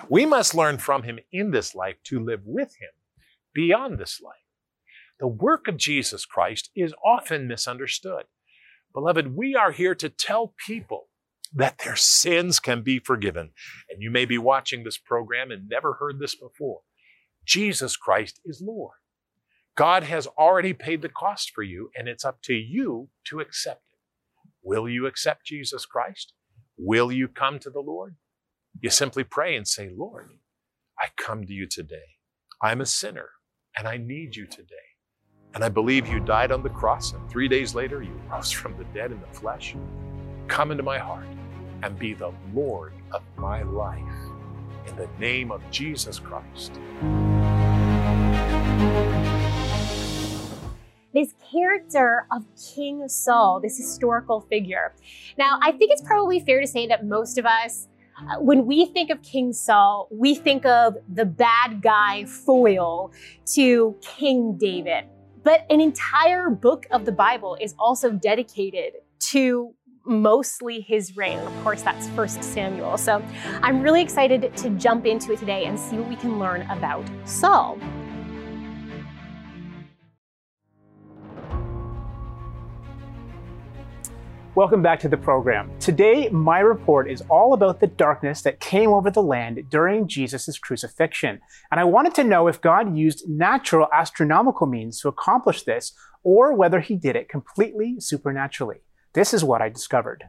We 0.09 0.27
must 0.27 0.55
learn 0.55 0.79
from 0.79 1.03
him 1.03 1.19
in 1.33 1.51
this 1.51 1.75
life 1.75 1.97
to 2.05 2.19
live 2.19 2.43
with 2.45 2.77
him 2.81 2.91
beyond 3.55 3.99
this 3.99 4.21
life. 4.21 4.35
The 5.19 5.27
work 5.27 5.67
of 5.67 5.77
Jesus 5.77 6.27
Christ 6.27 6.71
is 6.77 6.95
often 7.05 7.49
misunderstood. 7.49 8.25
Beloved, 8.93 9.35
we 9.35 9.55
are 9.55 9.73
here 9.73 9.95
to 9.95 10.09
tell 10.09 10.55
people 10.67 11.09
that 11.55 11.79
their 11.79 11.97
sins 11.97 12.61
can 12.61 12.83
be 12.83 12.99
forgiven. 12.99 13.51
And 13.89 14.03
you 14.03 14.11
may 14.11 14.25
be 14.25 14.39
watching 14.39 14.85
this 14.85 14.99
program 14.99 15.51
and 15.51 15.69
never 15.69 15.95
heard 15.95 16.19
this 16.19 16.35
before. 16.35 16.81
Jesus 17.45 17.97
Christ 17.97 18.41
is 18.45 18.61
Lord. 18.61 18.97
God 19.77 20.05
has 20.05 20.27
already 20.27 20.73
paid 20.73 21.03
the 21.03 21.09
cost 21.09 21.53
for 21.55 21.63
you, 21.63 21.91
and 21.95 22.09
it's 22.09 22.25
up 22.25 22.41
to 22.43 22.55
you 22.55 23.09
to 23.25 23.41
accept 23.41 23.83
it. 23.93 23.99
Will 24.63 24.89
you 24.89 25.07
accept 25.07 25.47
Jesus 25.47 25.87
Christ? 25.87 26.33
Will 26.77 27.13
you 27.13 27.29
come 27.29 27.59
to 27.61 27.71
the 27.71 27.81
Lord? 27.81 28.17
You 28.83 28.91
simply 28.91 29.25
pray 29.25 29.57
and 29.57 29.67
say, 29.67 29.91
Lord, 29.97 30.33
I 31.01 31.07
come 31.17 31.47
to 31.47 31.53
you 31.53 31.67
today. 31.67 32.19
I'm 32.63 32.83
a 32.83 32.87
sinner, 32.87 33.31
and 33.75 33.89
I 33.89 33.97
need 33.97 34.37
you 34.37 34.47
today. 34.47 34.75
And 35.55 35.65
I 35.65 35.71
believe 35.71 36.07
you 36.07 36.21
died 36.21 36.53
on 36.53 36.63
the 36.63 36.69
cross, 36.69 37.15
and 37.15 37.31
three 37.31 37.49
days 37.49 37.75
later 37.75 38.03
you 38.03 38.13
rose 38.31 38.51
from 38.51 38.77
the 38.77 38.85
dead 38.93 39.13
in 39.13 39.21
the 39.21 39.39
flesh. 39.39 39.75
Come 40.47 40.71
into 40.73 40.83
my 40.83 40.99
heart 40.99 41.27
and 41.83 41.99
be 41.99 42.13
the 42.13 42.33
Lord 42.53 42.93
of 43.13 43.23
my 43.39 43.63
life. 43.63 44.03
In 44.87 44.95
the 44.97 45.09
name 45.19 45.51
of 45.51 45.63
Jesus 45.71 46.19
Christ. 46.19 46.75
This 51.15 51.33
character 51.51 52.27
of 52.31 52.45
King 52.75 53.09
Saul, 53.09 53.59
this 53.61 53.79
historical 53.79 54.43
figure. 54.43 54.95
Now, 55.39 55.59
I 55.63 55.73
think 55.73 55.93
it's 55.93 56.03
probably 56.03 56.41
fair 56.41 56.61
to 56.61 56.67
say 56.67 56.87
that 56.89 57.07
most 57.07 57.39
of 57.39 57.47
us 57.47 57.89
Uh, 58.19 58.41
when 58.41 58.65
we 58.67 58.87
think 58.87 59.11
of 59.11 59.21
King 59.23 59.53
Saul, 59.53 60.09
we 60.11 60.35
think 60.35 60.65
of 60.65 60.97
the 61.13 61.27
bad 61.27 61.83
guy 61.83 62.25
foil 62.25 63.13
to 63.55 63.95
King 64.01 64.57
David. 64.59 65.05
But 65.43 65.67
an 65.69 65.81
entire 65.81 66.49
book 66.49 66.87
of 66.91 67.05
the 67.05 67.13
Bible 67.13 67.59
is 67.61 67.75
also 67.79 68.11
dedicated 68.11 68.95
to 69.31 69.75
mostly 70.07 70.81
his 70.81 71.17
reign. 71.17 71.39
Of 71.41 71.63
course, 71.63 71.83
that's 71.83 72.09
First 72.11 72.43
Samuel. 72.43 72.97
So 72.97 73.23
I'm 73.63 73.83
really 73.83 74.01
excited 74.01 74.57
to 74.57 74.71
jump 74.71 75.05
into 75.05 75.33
it 75.33 75.39
today 75.39 75.67
and 75.67 75.79
see 75.79 75.97
what 75.97 76.09
we 76.09 76.17
can 76.17 76.39
learn 76.39 76.63
about 76.71 77.05
Saul. 77.27 77.79
Welcome 84.57 84.81
back 84.81 85.01
to 85.01 85.09
the 85.11 85.19
program. 85.19 85.71
Today, 85.81 86.31
my 86.31 86.61
report 86.61 87.11
is 87.11 87.23
all 87.29 87.53
about 87.53 87.79
the 87.79 87.89
darkness 87.89 88.41
that 88.41 88.59
came 88.59 88.89
over 88.89 89.11
the 89.11 89.23
land 89.23 89.63
during 89.69 90.09
Jesus' 90.09 90.59
crucifixion. 90.59 91.41
And 91.71 91.79
I 91.79 91.85
wanted 91.85 92.15
to 92.15 92.25
know 92.25 92.49
if 92.49 92.63
God 92.63 92.97
used 92.97 93.29
natural 93.29 93.87
astronomical 93.93 94.67
means 94.67 94.99
to 95.01 95.09
accomplish 95.09 95.65
this, 95.65 95.93
or 96.23 96.55
whether 96.55 96.81
he 96.81 96.97
did 96.97 97.17
it 97.17 97.29
completely 97.29 97.97
supernaturally. 97.99 98.79
This 99.13 99.35
is 99.35 99.45
what 99.45 99.61
I 99.61 99.69
discovered. 99.69 100.25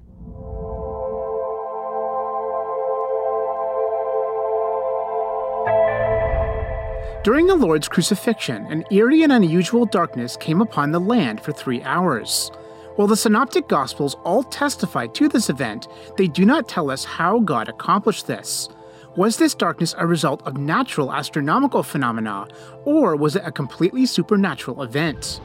During 7.24 7.48
the 7.48 7.56
Lord's 7.58 7.88
crucifixion, 7.88 8.66
an 8.66 8.84
eerie 8.92 9.24
and 9.24 9.32
unusual 9.32 9.86
darkness 9.86 10.36
came 10.36 10.60
upon 10.60 10.92
the 10.92 11.00
land 11.00 11.40
for 11.40 11.54
three 11.54 11.82
hours. 11.84 12.52
While 12.98 13.08
the 13.08 13.16
Synoptic 13.16 13.68
Gospels 13.68 14.16
all 14.24 14.42
testify 14.42 15.06
to 15.06 15.30
this 15.30 15.52
event, 15.52 15.88
they 16.18 16.26
do 16.26 16.48
not 16.48 16.68
tell 16.68 16.90
us 16.90 17.06
how 17.06 17.40
God 17.42 17.70
accomplished 17.70 18.26
this. 18.26 18.70
Was 19.16 19.38
this 19.38 19.54
darkness 19.54 19.94
a 20.00 20.08
result 20.08 20.42
of 20.48 20.58
natural 20.58 21.14
astronomical 21.14 21.84
phenomena, 21.84 22.48
or 22.86 23.16
was 23.16 23.36
it 23.36 23.44
a 23.46 23.52
completely 23.52 24.08
supernatural 24.08 24.82
event? 24.82 25.42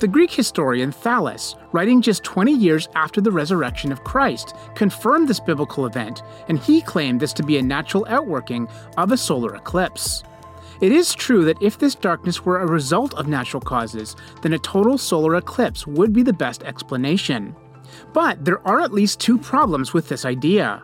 The 0.00 0.08
Greek 0.08 0.30
historian 0.30 0.92
Thallus, 0.92 1.56
writing 1.72 2.02
just 2.02 2.22
20 2.22 2.52
years 2.52 2.86
after 2.94 3.22
the 3.22 3.32
resurrection 3.32 3.92
of 3.92 4.04
Christ, 4.04 4.54
confirmed 4.74 5.26
this 5.26 5.40
biblical 5.40 5.86
event, 5.86 6.22
and 6.48 6.58
he 6.58 6.82
claimed 6.82 7.20
this 7.20 7.32
to 7.32 7.42
be 7.42 7.56
a 7.56 7.62
natural 7.62 8.04
outworking 8.10 8.68
of 8.98 9.10
a 9.10 9.16
solar 9.16 9.54
eclipse. 9.54 10.22
It 10.80 10.92
is 10.92 11.14
true 11.14 11.44
that 11.44 11.60
if 11.60 11.78
this 11.78 11.94
darkness 11.94 12.44
were 12.44 12.60
a 12.60 12.66
result 12.66 13.12
of 13.14 13.28
natural 13.28 13.60
causes, 13.60 14.16
then 14.40 14.54
a 14.54 14.58
total 14.58 14.96
solar 14.96 15.36
eclipse 15.36 15.86
would 15.86 16.12
be 16.12 16.22
the 16.22 16.32
best 16.32 16.62
explanation. 16.62 17.54
But 18.14 18.44
there 18.44 18.66
are 18.66 18.80
at 18.80 18.92
least 18.92 19.20
two 19.20 19.36
problems 19.36 19.92
with 19.92 20.08
this 20.08 20.24
idea. 20.24 20.82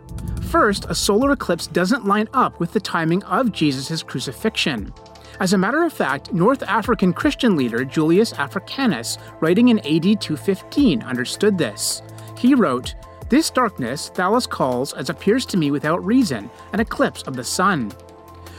First, 0.50 0.84
a 0.88 0.94
solar 0.94 1.32
eclipse 1.32 1.66
doesn't 1.66 2.04
line 2.04 2.28
up 2.34 2.60
with 2.60 2.72
the 2.72 2.80
timing 2.80 3.22
of 3.24 3.52
Jesus' 3.52 4.02
crucifixion. 4.02 4.92
As 5.40 5.52
a 5.52 5.58
matter 5.58 5.82
of 5.82 5.92
fact, 5.92 6.32
North 6.32 6.62
African 6.62 7.12
Christian 7.12 7.56
leader 7.56 7.84
Julius 7.84 8.32
Africanus, 8.34 9.18
writing 9.40 9.68
in 9.68 9.78
AD 9.80 10.20
215, 10.20 11.02
understood 11.02 11.56
this. 11.56 12.02
He 12.38 12.54
wrote, 12.54 12.94
This 13.28 13.50
darkness 13.50 14.10
Thallus 14.14 14.48
calls, 14.48 14.92
as 14.92 15.10
appears 15.10 15.46
to 15.46 15.56
me 15.56 15.70
without 15.70 16.04
reason, 16.04 16.50
an 16.72 16.80
eclipse 16.80 17.22
of 17.22 17.34
the 17.34 17.44
sun. 17.44 17.92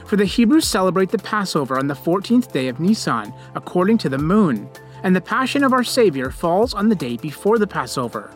For 0.07 0.15
the 0.15 0.23
Hebrews 0.23 0.65
celebrate 0.65 1.09
the 1.09 1.17
Passover 1.17 1.77
on 1.77 1.87
the 1.87 1.93
14th 1.93 2.53
day 2.53 2.69
of 2.69 2.79
Nisan, 2.79 3.33
according 3.55 3.97
to 3.97 4.09
the 4.09 4.17
moon, 4.17 4.69
and 5.03 5.13
the 5.13 5.19
Passion 5.19 5.65
of 5.65 5.73
our 5.73 5.83
Savior 5.83 6.31
falls 6.31 6.73
on 6.73 6.87
the 6.87 6.95
day 6.95 7.17
before 7.17 7.59
the 7.59 7.67
Passover. 7.67 8.31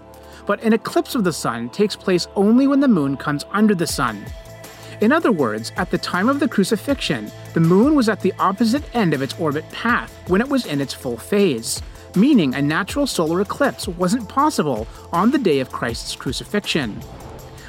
But 0.46 0.62
an 0.64 0.74
eclipse 0.74 1.16
of 1.16 1.24
the 1.24 1.32
sun 1.32 1.70
takes 1.70 1.96
place 1.96 2.28
only 2.36 2.68
when 2.68 2.82
the 2.82 2.90
moon 2.90 3.16
comes 3.16 3.46
under 3.54 3.74
the 3.74 3.88
sun. 3.88 4.26
In 5.00 5.14
other 5.14 5.32
words, 5.32 5.72
at 5.78 5.90
the 5.90 5.98
time 5.98 6.28
of 6.28 6.42
the 6.42 6.48
crucifixion, 6.50 7.32
the 7.54 7.62
moon 7.62 7.96
was 7.96 8.10
at 8.10 8.20
the 8.20 8.34
opposite 8.38 8.84
end 8.94 9.14
of 9.14 9.22
its 9.22 9.40
orbit 9.40 9.64
path 9.72 10.12
when 10.28 10.42
it 10.42 10.50
was 10.50 10.66
in 10.66 10.82
its 10.82 10.94
full 10.94 11.16
phase, 11.16 11.82
meaning 12.16 12.54
a 12.54 12.62
natural 12.62 13.08
solar 13.08 13.40
eclipse 13.40 13.88
wasn't 13.88 14.28
possible 14.28 14.90
on 15.14 15.32
the 15.32 15.38
day 15.38 15.62
of 15.62 15.72
Christ's 15.72 16.18
crucifixion. 16.18 17.02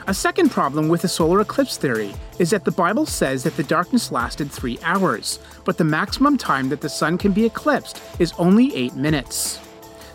A 0.09 0.15
second 0.15 0.51
problem 0.51 0.89
with 0.89 1.03
the 1.03 1.09
solar 1.09 1.41
eclipse 1.41 1.77
theory 1.77 2.13
is 2.41 2.51
that 2.51 2.65
the 2.65 2.73
Bible 2.73 3.07
says 3.07 3.45
that 3.45 3.57
the 3.57 3.63
darkness 3.63 4.11
lasted 4.11 4.51
three 4.51 4.77
hours, 4.83 5.39
but 5.65 5.79
the 5.79 5.85
maximum 5.85 6.37
time 6.37 6.69
that 6.71 6.81
the 6.81 6.89
sun 6.89 7.17
can 7.17 7.31
be 7.31 7.47
eclipsed 7.47 8.03
is 8.19 8.33
only 8.37 8.75
eight 8.75 8.95
minutes. 8.97 9.61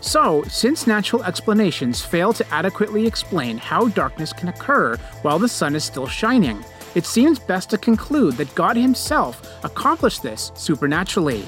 So, 0.02 0.42
since 0.42 0.86
natural 0.86 1.24
explanations 1.24 2.04
fail 2.04 2.34
to 2.34 2.46
adequately 2.52 3.06
explain 3.06 3.56
how 3.56 3.88
darkness 3.88 4.30
can 4.30 4.48
occur 4.48 4.96
while 5.22 5.38
the 5.38 5.48
sun 5.48 5.74
is 5.74 5.84
still 5.84 6.06
shining, 6.06 6.62
it 6.94 7.06
seems 7.06 7.38
best 7.38 7.70
to 7.70 7.78
conclude 7.78 8.34
that 8.34 8.54
God 8.54 8.76
Himself 8.76 9.64
accomplished 9.64 10.22
this 10.22 10.52
supernaturally. 10.54 11.44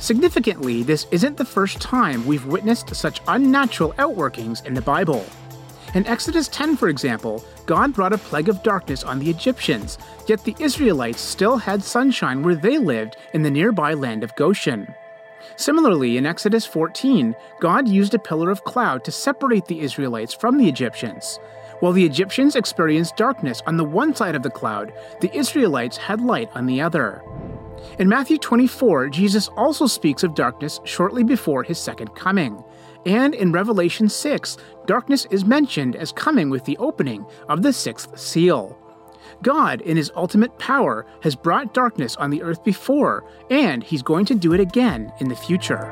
Significantly, 0.00 0.82
this 0.82 1.06
isn't 1.12 1.36
the 1.36 1.44
first 1.44 1.80
time 1.80 2.26
we've 2.26 2.46
witnessed 2.46 2.96
such 2.96 3.20
unnatural 3.28 3.92
outworkings 3.92 4.66
in 4.66 4.74
the 4.74 4.82
Bible. 4.82 5.24
In 5.92 6.06
Exodus 6.06 6.46
10, 6.46 6.76
for 6.76 6.88
example, 6.88 7.44
God 7.66 7.92
brought 7.92 8.12
a 8.12 8.18
plague 8.18 8.48
of 8.48 8.62
darkness 8.62 9.02
on 9.02 9.18
the 9.18 9.28
Egyptians, 9.28 9.98
yet 10.28 10.44
the 10.44 10.54
Israelites 10.60 11.20
still 11.20 11.56
had 11.56 11.82
sunshine 11.82 12.44
where 12.44 12.54
they 12.54 12.78
lived 12.78 13.16
in 13.34 13.42
the 13.42 13.50
nearby 13.50 13.94
land 13.94 14.22
of 14.22 14.34
Goshen. 14.36 14.94
Similarly, 15.56 16.16
in 16.16 16.26
Exodus 16.26 16.64
14, 16.64 17.34
God 17.58 17.88
used 17.88 18.14
a 18.14 18.20
pillar 18.20 18.50
of 18.50 18.62
cloud 18.62 19.02
to 19.02 19.10
separate 19.10 19.66
the 19.66 19.80
Israelites 19.80 20.32
from 20.32 20.58
the 20.58 20.68
Egyptians. 20.68 21.40
While 21.80 21.92
the 21.92 22.06
Egyptians 22.06 22.54
experienced 22.54 23.16
darkness 23.16 23.60
on 23.66 23.76
the 23.76 23.84
one 23.84 24.14
side 24.14 24.36
of 24.36 24.44
the 24.44 24.50
cloud, 24.50 24.92
the 25.20 25.34
Israelites 25.36 25.96
had 25.96 26.20
light 26.20 26.50
on 26.54 26.66
the 26.66 26.80
other. 26.80 27.20
In 27.98 28.08
Matthew 28.08 28.38
24, 28.38 29.08
Jesus 29.08 29.48
also 29.56 29.88
speaks 29.88 30.22
of 30.22 30.36
darkness 30.36 30.78
shortly 30.84 31.24
before 31.24 31.64
his 31.64 31.78
second 31.78 32.14
coming. 32.14 32.62
And 33.06 33.34
in 33.34 33.52
Revelation 33.52 34.08
6, 34.08 34.56
darkness 34.86 35.26
is 35.30 35.44
mentioned 35.44 35.96
as 35.96 36.12
coming 36.12 36.50
with 36.50 36.64
the 36.64 36.76
opening 36.78 37.24
of 37.48 37.62
the 37.62 37.72
sixth 37.72 38.18
seal. 38.18 38.76
God, 39.42 39.80
in 39.80 39.96
his 39.96 40.12
ultimate 40.14 40.58
power, 40.58 41.06
has 41.22 41.34
brought 41.34 41.72
darkness 41.72 42.16
on 42.16 42.30
the 42.30 42.42
earth 42.42 42.62
before, 42.62 43.24
and 43.48 43.82
he's 43.82 44.02
going 44.02 44.26
to 44.26 44.34
do 44.34 44.52
it 44.52 44.60
again 44.60 45.12
in 45.18 45.28
the 45.28 45.36
future. 45.36 45.90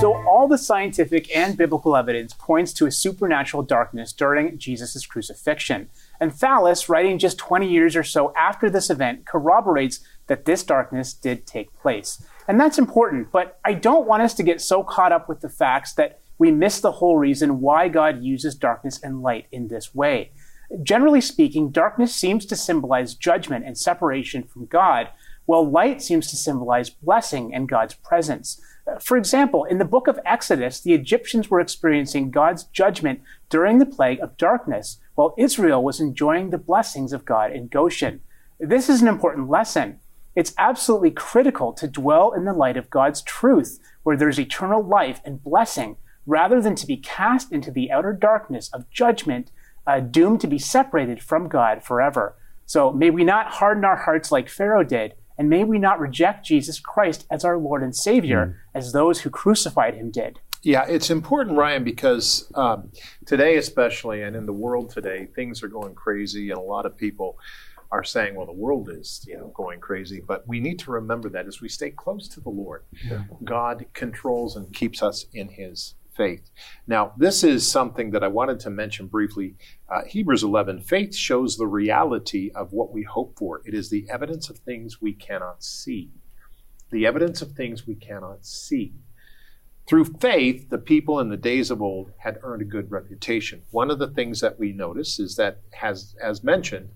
So, 0.00 0.14
all 0.26 0.48
the 0.48 0.58
scientific 0.58 1.34
and 1.34 1.56
biblical 1.56 1.94
evidence 1.94 2.34
points 2.34 2.72
to 2.74 2.86
a 2.86 2.90
supernatural 2.90 3.62
darkness 3.62 4.12
during 4.12 4.58
Jesus' 4.58 5.06
crucifixion. 5.06 5.88
And 6.20 6.32
Thallus, 6.32 6.88
writing 6.88 7.18
just 7.18 7.38
20 7.38 7.68
years 7.68 7.96
or 7.96 8.02
so 8.02 8.32
after 8.34 8.68
this 8.68 8.90
event, 8.90 9.26
corroborates 9.26 10.00
that 10.26 10.46
this 10.46 10.62
darkness 10.62 11.12
did 11.12 11.46
take 11.46 11.74
place. 11.74 12.22
And 12.46 12.60
that's 12.60 12.78
important, 12.78 13.32
but 13.32 13.58
I 13.64 13.74
don't 13.74 14.06
want 14.06 14.22
us 14.22 14.34
to 14.34 14.42
get 14.42 14.60
so 14.60 14.82
caught 14.82 15.12
up 15.12 15.28
with 15.28 15.40
the 15.40 15.48
facts 15.48 15.94
that 15.94 16.20
we 16.38 16.50
miss 16.50 16.80
the 16.80 16.92
whole 16.92 17.16
reason 17.16 17.60
why 17.60 17.88
God 17.88 18.22
uses 18.22 18.54
darkness 18.54 19.00
and 19.02 19.22
light 19.22 19.46
in 19.50 19.68
this 19.68 19.94
way. 19.94 20.32
Generally 20.82 21.22
speaking, 21.22 21.70
darkness 21.70 22.14
seems 22.14 22.44
to 22.46 22.56
symbolize 22.56 23.14
judgment 23.14 23.64
and 23.64 23.78
separation 23.78 24.42
from 24.42 24.66
God, 24.66 25.08
while 25.46 25.68
light 25.68 26.02
seems 26.02 26.28
to 26.28 26.36
symbolize 26.36 26.90
blessing 26.90 27.54
and 27.54 27.68
God's 27.68 27.94
presence. 27.94 28.60
For 29.00 29.16
example, 29.16 29.64
in 29.64 29.78
the 29.78 29.84
book 29.84 30.08
of 30.08 30.18
Exodus, 30.26 30.80
the 30.80 30.94
Egyptians 30.94 31.50
were 31.50 31.60
experiencing 31.60 32.30
God's 32.30 32.64
judgment 32.64 33.20
during 33.48 33.78
the 33.78 33.86
plague 33.86 34.20
of 34.20 34.36
darkness, 34.36 34.98
while 35.14 35.34
Israel 35.38 35.82
was 35.82 36.00
enjoying 36.00 36.50
the 36.50 36.58
blessings 36.58 37.12
of 37.12 37.24
God 37.24 37.52
in 37.52 37.68
Goshen. 37.68 38.20
This 38.58 38.88
is 38.88 39.00
an 39.00 39.08
important 39.08 39.48
lesson. 39.48 40.00
It's 40.34 40.54
absolutely 40.58 41.10
critical 41.10 41.72
to 41.74 41.86
dwell 41.86 42.32
in 42.32 42.44
the 42.44 42.52
light 42.52 42.76
of 42.76 42.90
God's 42.90 43.22
truth, 43.22 43.78
where 44.02 44.16
there's 44.16 44.40
eternal 44.40 44.82
life 44.82 45.20
and 45.24 45.42
blessing, 45.42 45.96
rather 46.26 46.60
than 46.60 46.74
to 46.76 46.86
be 46.86 46.96
cast 46.96 47.52
into 47.52 47.70
the 47.70 47.90
outer 47.90 48.12
darkness 48.12 48.70
of 48.72 48.90
judgment, 48.90 49.50
uh, 49.86 50.00
doomed 50.00 50.40
to 50.40 50.46
be 50.46 50.58
separated 50.58 51.22
from 51.22 51.48
God 51.48 51.82
forever. 51.84 52.36
So 52.66 52.90
may 52.90 53.10
we 53.10 53.24
not 53.24 53.52
harden 53.52 53.84
our 53.84 53.96
hearts 53.96 54.32
like 54.32 54.48
Pharaoh 54.48 54.84
did, 54.84 55.14
and 55.36 55.50
may 55.50 55.64
we 55.64 55.78
not 55.78 56.00
reject 56.00 56.46
Jesus 56.46 56.80
Christ 56.80 57.26
as 57.30 57.44
our 57.44 57.58
Lord 57.58 57.82
and 57.82 57.94
Savior, 57.94 58.46
mm. 58.46 58.78
as 58.78 58.92
those 58.92 59.20
who 59.20 59.30
crucified 59.30 59.94
him 59.94 60.10
did. 60.10 60.40
Yeah, 60.62 60.86
it's 60.88 61.10
important, 61.10 61.58
Ryan, 61.58 61.84
because 61.84 62.50
um, 62.54 62.90
today, 63.26 63.58
especially, 63.58 64.22
and 64.22 64.34
in 64.34 64.46
the 64.46 64.52
world 64.52 64.88
today, 64.88 65.26
things 65.26 65.62
are 65.62 65.68
going 65.68 65.94
crazy, 65.94 66.50
and 66.50 66.58
a 66.58 66.62
lot 66.62 66.86
of 66.86 66.96
people 66.96 67.38
are 67.94 68.04
saying, 68.04 68.34
"Well, 68.34 68.46
the 68.46 68.52
world 68.52 68.88
is, 68.90 69.24
you 69.26 69.36
know, 69.38 69.52
going 69.54 69.80
crazy." 69.80 70.20
But 70.20 70.46
we 70.48 70.60
need 70.60 70.78
to 70.80 70.90
remember 70.90 71.28
that 71.30 71.46
as 71.46 71.60
we 71.60 71.68
stay 71.68 71.90
close 71.90 72.28
to 72.28 72.40
the 72.40 72.50
Lord, 72.50 72.84
yeah. 73.08 73.24
God 73.44 73.86
controls 73.92 74.56
and 74.56 74.72
keeps 74.74 75.02
us 75.02 75.26
in 75.32 75.48
His 75.48 75.94
faith. 76.16 76.50
Now, 76.86 77.12
this 77.16 77.42
is 77.44 77.70
something 77.70 78.10
that 78.12 78.24
I 78.24 78.28
wanted 78.28 78.60
to 78.60 78.70
mention 78.70 79.06
briefly. 79.06 79.56
Uh, 79.88 80.02
Hebrews 80.06 80.42
11 80.42 80.80
faith 80.80 81.14
shows 81.14 81.56
the 81.56 81.66
reality 81.66 82.50
of 82.54 82.72
what 82.72 82.92
we 82.92 83.02
hope 83.02 83.38
for, 83.38 83.62
it 83.64 83.74
is 83.74 83.90
the 83.90 84.06
evidence 84.10 84.48
of 84.50 84.58
things 84.58 85.00
we 85.00 85.12
cannot 85.12 85.62
see. 85.62 86.10
The 86.90 87.06
evidence 87.06 87.42
of 87.42 87.52
things 87.52 87.86
we 87.86 87.96
cannot 87.96 88.46
see. 88.46 88.94
Through 89.86 90.16
faith, 90.18 90.70
the 90.70 90.78
people 90.78 91.20
in 91.20 91.28
the 91.28 91.36
days 91.36 91.70
of 91.70 91.82
old 91.82 92.12
had 92.18 92.38
earned 92.42 92.62
a 92.62 92.66
good 92.66 92.90
reputation. 92.90 93.62
One 93.70 93.90
of 93.90 93.98
the 93.98 94.08
things 94.08 94.40
that 94.40 94.58
we 94.58 94.72
notice 94.72 95.18
is 95.18 95.36
that, 95.36 95.58
has, 95.72 96.14
as 96.22 96.42
mentioned, 96.42 96.90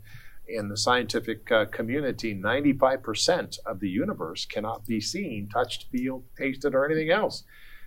in 0.48 0.68
the 0.68 0.76
scientific 0.76 1.50
uh, 1.52 1.66
community, 1.66 2.34
95% 2.34 3.58
of 3.66 3.80
the 3.80 3.88
universe 3.88 4.44
cannot 4.46 4.86
be 4.86 5.00
seen, 5.00 5.48
touched, 5.48 5.86
feel, 5.90 6.24
tasted, 6.36 6.74
or 6.74 6.84
anything 6.84 7.10
else 7.10 7.44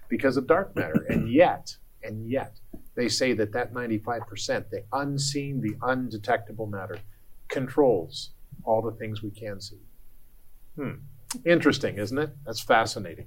because 0.09 0.37
of 0.37 0.47
dark 0.47 0.75
matter. 0.75 1.05
and 1.09 1.31
yet, 1.31 1.75
and 2.03 2.29
yet, 2.29 2.59
they 2.95 3.07
say 3.07 3.33
that 3.33 3.53
that 3.53 3.73
95%, 3.73 4.69
the 4.69 4.83
unseen, 4.93 5.61
the 5.61 5.75
undetectable 5.81 6.67
matter, 6.67 6.99
controls 7.47 8.31
all 8.63 8.81
the 8.81 8.91
things 8.91 9.23
we 9.23 9.31
can 9.31 9.59
see. 9.59 9.79
Hmm. 10.75 10.93
Interesting, 11.45 11.97
isn't 11.97 12.17
it? 12.17 12.29
That's 12.45 12.59
fascinating. 12.59 13.25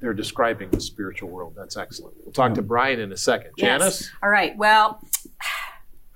They're 0.00 0.12
describing 0.12 0.70
the 0.70 0.80
spiritual 0.80 1.30
world. 1.30 1.54
That's 1.56 1.76
excellent. 1.76 2.16
We'll 2.24 2.32
talk 2.32 2.54
to 2.54 2.62
Brian 2.62 2.98
in 2.98 3.12
a 3.12 3.16
second. 3.16 3.52
Yes. 3.56 3.66
Janice? 3.66 4.10
All 4.22 4.28
right. 4.28 4.56
Well, 4.56 5.00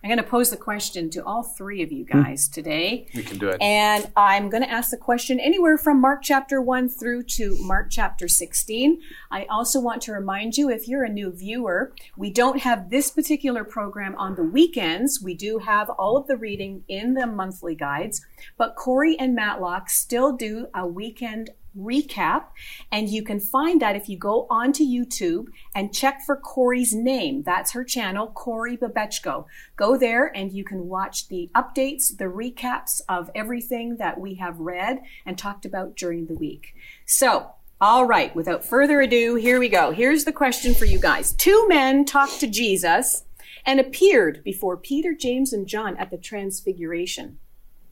I'm 0.02 0.08
going 0.08 0.16
to 0.16 0.22
pose 0.22 0.48
the 0.48 0.56
question 0.56 1.10
to 1.10 1.24
all 1.24 1.42
three 1.42 1.82
of 1.82 1.92
you 1.92 2.04
guys 2.04 2.46
hmm. 2.46 2.52
today. 2.52 3.06
We 3.14 3.22
can 3.22 3.36
do 3.38 3.48
it. 3.50 3.60
And 3.60 4.10
I'm 4.16 4.48
going 4.48 4.62
to 4.62 4.70
ask 4.70 4.90
the 4.90 4.96
question 4.96 5.38
anywhere 5.38 5.76
from 5.76 6.00
Mark 6.00 6.22
chapter 6.22 6.60
1 6.62 6.88
through 6.88 7.24
to 7.24 7.56
Mark 7.60 7.88
chapter 7.90 8.26
16. 8.26 9.00
I 9.30 9.44
also 9.44 9.78
want 9.78 10.00
to 10.02 10.12
remind 10.12 10.56
you 10.56 10.70
if 10.70 10.88
you're 10.88 11.04
a 11.04 11.10
new 11.10 11.30
viewer, 11.30 11.92
we 12.16 12.30
don't 12.30 12.60
have 12.60 12.88
this 12.88 13.10
particular 13.10 13.62
program 13.62 14.14
on 14.16 14.36
the 14.36 14.42
weekends. 14.42 15.20
We 15.22 15.34
do 15.34 15.58
have 15.58 15.90
all 15.90 16.16
of 16.16 16.26
the 16.26 16.36
reading 16.36 16.82
in 16.88 17.12
the 17.12 17.26
monthly 17.26 17.74
guides, 17.74 18.24
but 18.56 18.76
Corey 18.76 19.18
and 19.18 19.34
Matlock 19.34 19.90
still 19.90 20.32
do 20.32 20.68
a 20.74 20.86
weekend 20.86 21.50
recap. 21.76 22.44
And 22.90 23.08
you 23.08 23.22
can 23.22 23.40
find 23.40 23.80
that 23.80 23.96
if 23.96 24.08
you 24.08 24.16
go 24.16 24.46
onto 24.50 24.84
YouTube 24.84 25.46
and 25.74 25.94
check 25.94 26.22
for 26.24 26.36
Corey's 26.36 26.94
name. 26.94 27.42
That's 27.42 27.72
her 27.72 27.84
channel, 27.84 28.28
Corey 28.28 28.76
Babechko. 28.76 29.46
Go 29.76 29.96
there 29.96 30.26
and 30.36 30.52
you 30.52 30.64
can 30.64 30.88
watch 30.88 31.28
the 31.28 31.50
updates, 31.54 32.16
the 32.16 32.24
recaps 32.24 33.00
of 33.08 33.30
everything 33.34 33.96
that 33.96 34.20
we 34.20 34.34
have 34.34 34.58
read 34.58 35.00
and 35.24 35.36
talked 35.36 35.64
about 35.64 35.96
during 35.96 36.26
the 36.26 36.34
week. 36.34 36.74
So, 37.06 37.50
all 37.80 38.04
right, 38.04 38.34
without 38.36 38.64
further 38.64 39.00
ado, 39.00 39.36
here 39.36 39.58
we 39.58 39.68
go. 39.68 39.90
Here's 39.90 40.24
the 40.24 40.32
question 40.32 40.74
for 40.74 40.84
you 40.84 40.98
guys. 40.98 41.32
Two 41.32 41.66
men 41.68 42.04
talked 42.04 42.38
to 42.40 42.46
Jesus 42.46 43.24
and 43.64 43.80
appeared 43.80 44.42
before 44.44 44.76
Peter, 44.76 45.14
James, 45.14 45.52
and 45.52 45.66
John 45.66 45.96
at 45.96 46.10
the 46.10 46.18
Transfiguration. 46.18 47.38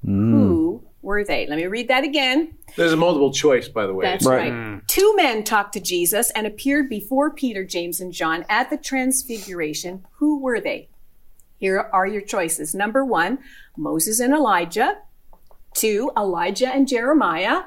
Mm. 0.06 0.47
Who 1.08 1.12
were 1.12 1.24
they? 1.24 1.46
Let 1.46 1.56
me 1.56 1.66
read 1.66 1.88
that 1.88 2.04
again. 2.04 2.52
There's 2.76 2.92
a 2.92 2.96
multiple 2.96 3.32
choice, 3.32 3.66
by 3.66 3.86
the 3.86 3.94
way. 3.94 4.04
That's 4.04 4.26
right. 4.26 4.50
right. 4.50 4.52
Mm. 4.52 4.86
Two 4.88 5.16
men 5.16 5.42
talked 5.42 5.72
to 5.72 5.80
Jesus 5.80 6.30
and 6.32 6.46
appeared 6.46 6.90
before 6.90 7.30
Peter, 7.30 7.64
James, 7.64 7.98
and 7.98 8.12
John 8.12 8.44
at 8.50 8.68
the 8.68 8.76
Transfiguration. 8.76 10.04
Who 10.16 10.38
were 10.38 10.60
they? 10.60 10.90
Here 11.56 11.88
are 11.94 12.06
your 12.06 12.20
choices. 12.20 12.74
Number 12.74 13.06
one, 13.06 13.38
Moses 13.74 14.20
and 14.20 14.34
Elijah. 14.34 14.98
Two, 15.72 16.10
Elijah 16.14 16.68
and 16.68 16.86
Jeremiah. 16.86 17.62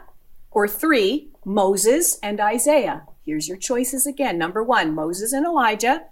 Or 0.52 0.68
three, 0.68 1.32
Moses 1.44 2.20
and 2.22 2.40
Isaiah. 2.40 3.08
Here's 3.26 3.48
your 3.48 3.58
choices 3.58 4.06
again. 4.06 4.38
Number 4.38 4.62
one, 4.62 4.94
Moses 4.94 5.34
and 5.34 5.48
Elijah, 5.48 6.04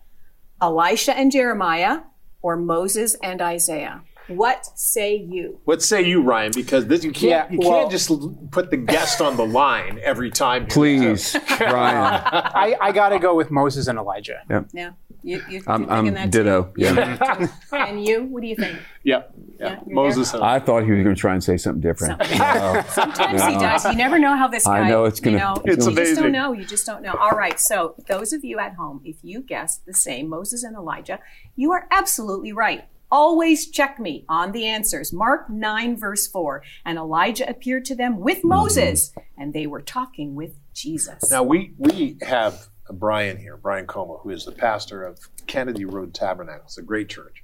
Elisha 0.59 1.15
and 1.15 1.31
Jeremiah, 1.31 1.99
or 2.41 2.57
Moses 2.57 3.15
and 3.21 3.39
Isaiah. 3.39 4.01
What 4.29 4.65
say 4.77 5.15
you? 5.15 5.59
What 5.65 5.81
say 5.81 6.03
you, 6.03 6.21
Ryan? 6.21 6.51
Because 6.53 6.87
this, 6.87 7.03
you 7.03 7.11
can't 7.11 7.51
yeah, 7.51 7.51
you 7.51 7.59
well, 7.59 7.81
can't 7.81 7.91
just 7.91 8.11
put 8.51 8.69
the 8.69 8.77
guest 8.77 9.21
on 9.21 9.37
the 9.37 9.45
line 9.45 9.99
every 10.03 10.29
time. 10.29 10.67
Please, 10.67 11.35
Ryan. 11.59 12.21
I, 12.23 12.75
I 12.79 12.91
got 12.91 13.09
to 13.09 13.19
go 13.19 13.35
with 13.35 13.51
Moses 13.51 13.87
and 13.87 13.97
Elijah. 13.97 14.41
Yeah. 14.49 14.63
Yeah. 14.73 14.91
You, 15.21 15.43
you, 15.49 15.63
I'm, 15.67 15.89
I'm 15.89 16.29
ditto. 16.29 16.63
Too? 16.63 16.73
Yeah. 16.77 17.47
and 17.73 18.05
you, 18.05 18.23
what 18.23 18.41
do 18.41 18.47
you 18.47 18.55
think? 18.55 18.79
Yep. 19.03 19.33
Yeah. 19.59 19.79
Moses. 19.85 20.33
I 20.33 20.59
thought 20.59 20.83
he 20.83 20.91
was 20.91 21.03
going 21.03 21.15
to 21.15 21.19
try 21.19 21.33
and 21.33 21.43
say 21.43 21.57
something 21.57 21.81
different. 21.81 22.19
Something. 22.25 22.37
Sometimes 22.89 23.43
he 23.43 23.53
does. 23.55 23.85
You 23.85 23.95
never 23.95 24.17
know 24.17 24.37
how 24.37 24.47
this 24.47 24.65
guy. 24.65 24.79
I 24.79 24.89
know 24.89 25.03
it's 25.05 25.19
going 25.19 25.37
to. 25.37 25.39
You 25.39 25.45
know, 25.45 25.61
it's 25.65 25.85
you 25.85 25.91
amazing. 25.91 26.15
just 26.15 26.21
don't 26.21 26.31
know. 26.31 26.53
You 26.53 26.65
just 26.65 26.85
don't 26.85 27.01
know. 27.01 27.13
All 27.15 27.31
right. 27.31 27.59
So 27.59 27.95
those 28.07 28.31
of 28.31 28.45
you 28.45 28.59
at 28.59 28.75
home, 28.75 29.01
if 29.03 29.17
you 29.21 29.41
guessed 29.41 29.85
the 29.85 29.93
same 29.93 30.29
Moses 30.29 30.63
and 30.63 30.75
Elijah, 30.75 31.19
you 31.55 31.73
are 31.73 31.87
absolutely 31.91 32.53
right. 32.53 32.85
Always 33.11 33.69
check 33.69 33.99
me 33.99 34.25
on 34.29 34.51
the 34.51 34.65
answers. 34.65 35.11
Mark 35.11 35.49
9, 35.49 35.97
verse 35.97 36.27
4. 36.27 36.63
And 36.85 36.97
Elijah 36.97 37.49
appeared 37.49 37.85
to 37.85 37.95
them 37.95 38.19
with 38.19 38.39
mm-hmm. 38.39 38.49
Moses, 38.49 39.13
and 39.37 39.53
they 39.53 39.67
were 39.67 39.81
talking 39.81 40.35
with 40.35 40.55
Jesus. 40.73 41.31
Now, 41.31 41.43
we, 41.43 41.73
we 41.77 42.17
have 42.21 42.67
Brian 42.91 43.37
here, 43.37 43.57
Brian 43.57 43.87
Como, 43.87 44.17
who 44.17 44.29
is 44.29 44.45
the 44.45 44.51
pastor 44.51 45.03
of 45.03 45.19
Kennedy 45.47 45.85
Road 45.85 46.13
Tabernacle. 46.13 46.65
It's 46.65 46.77
a 46.77 46.83
great 46.83 47.09
church. 47.09 47.43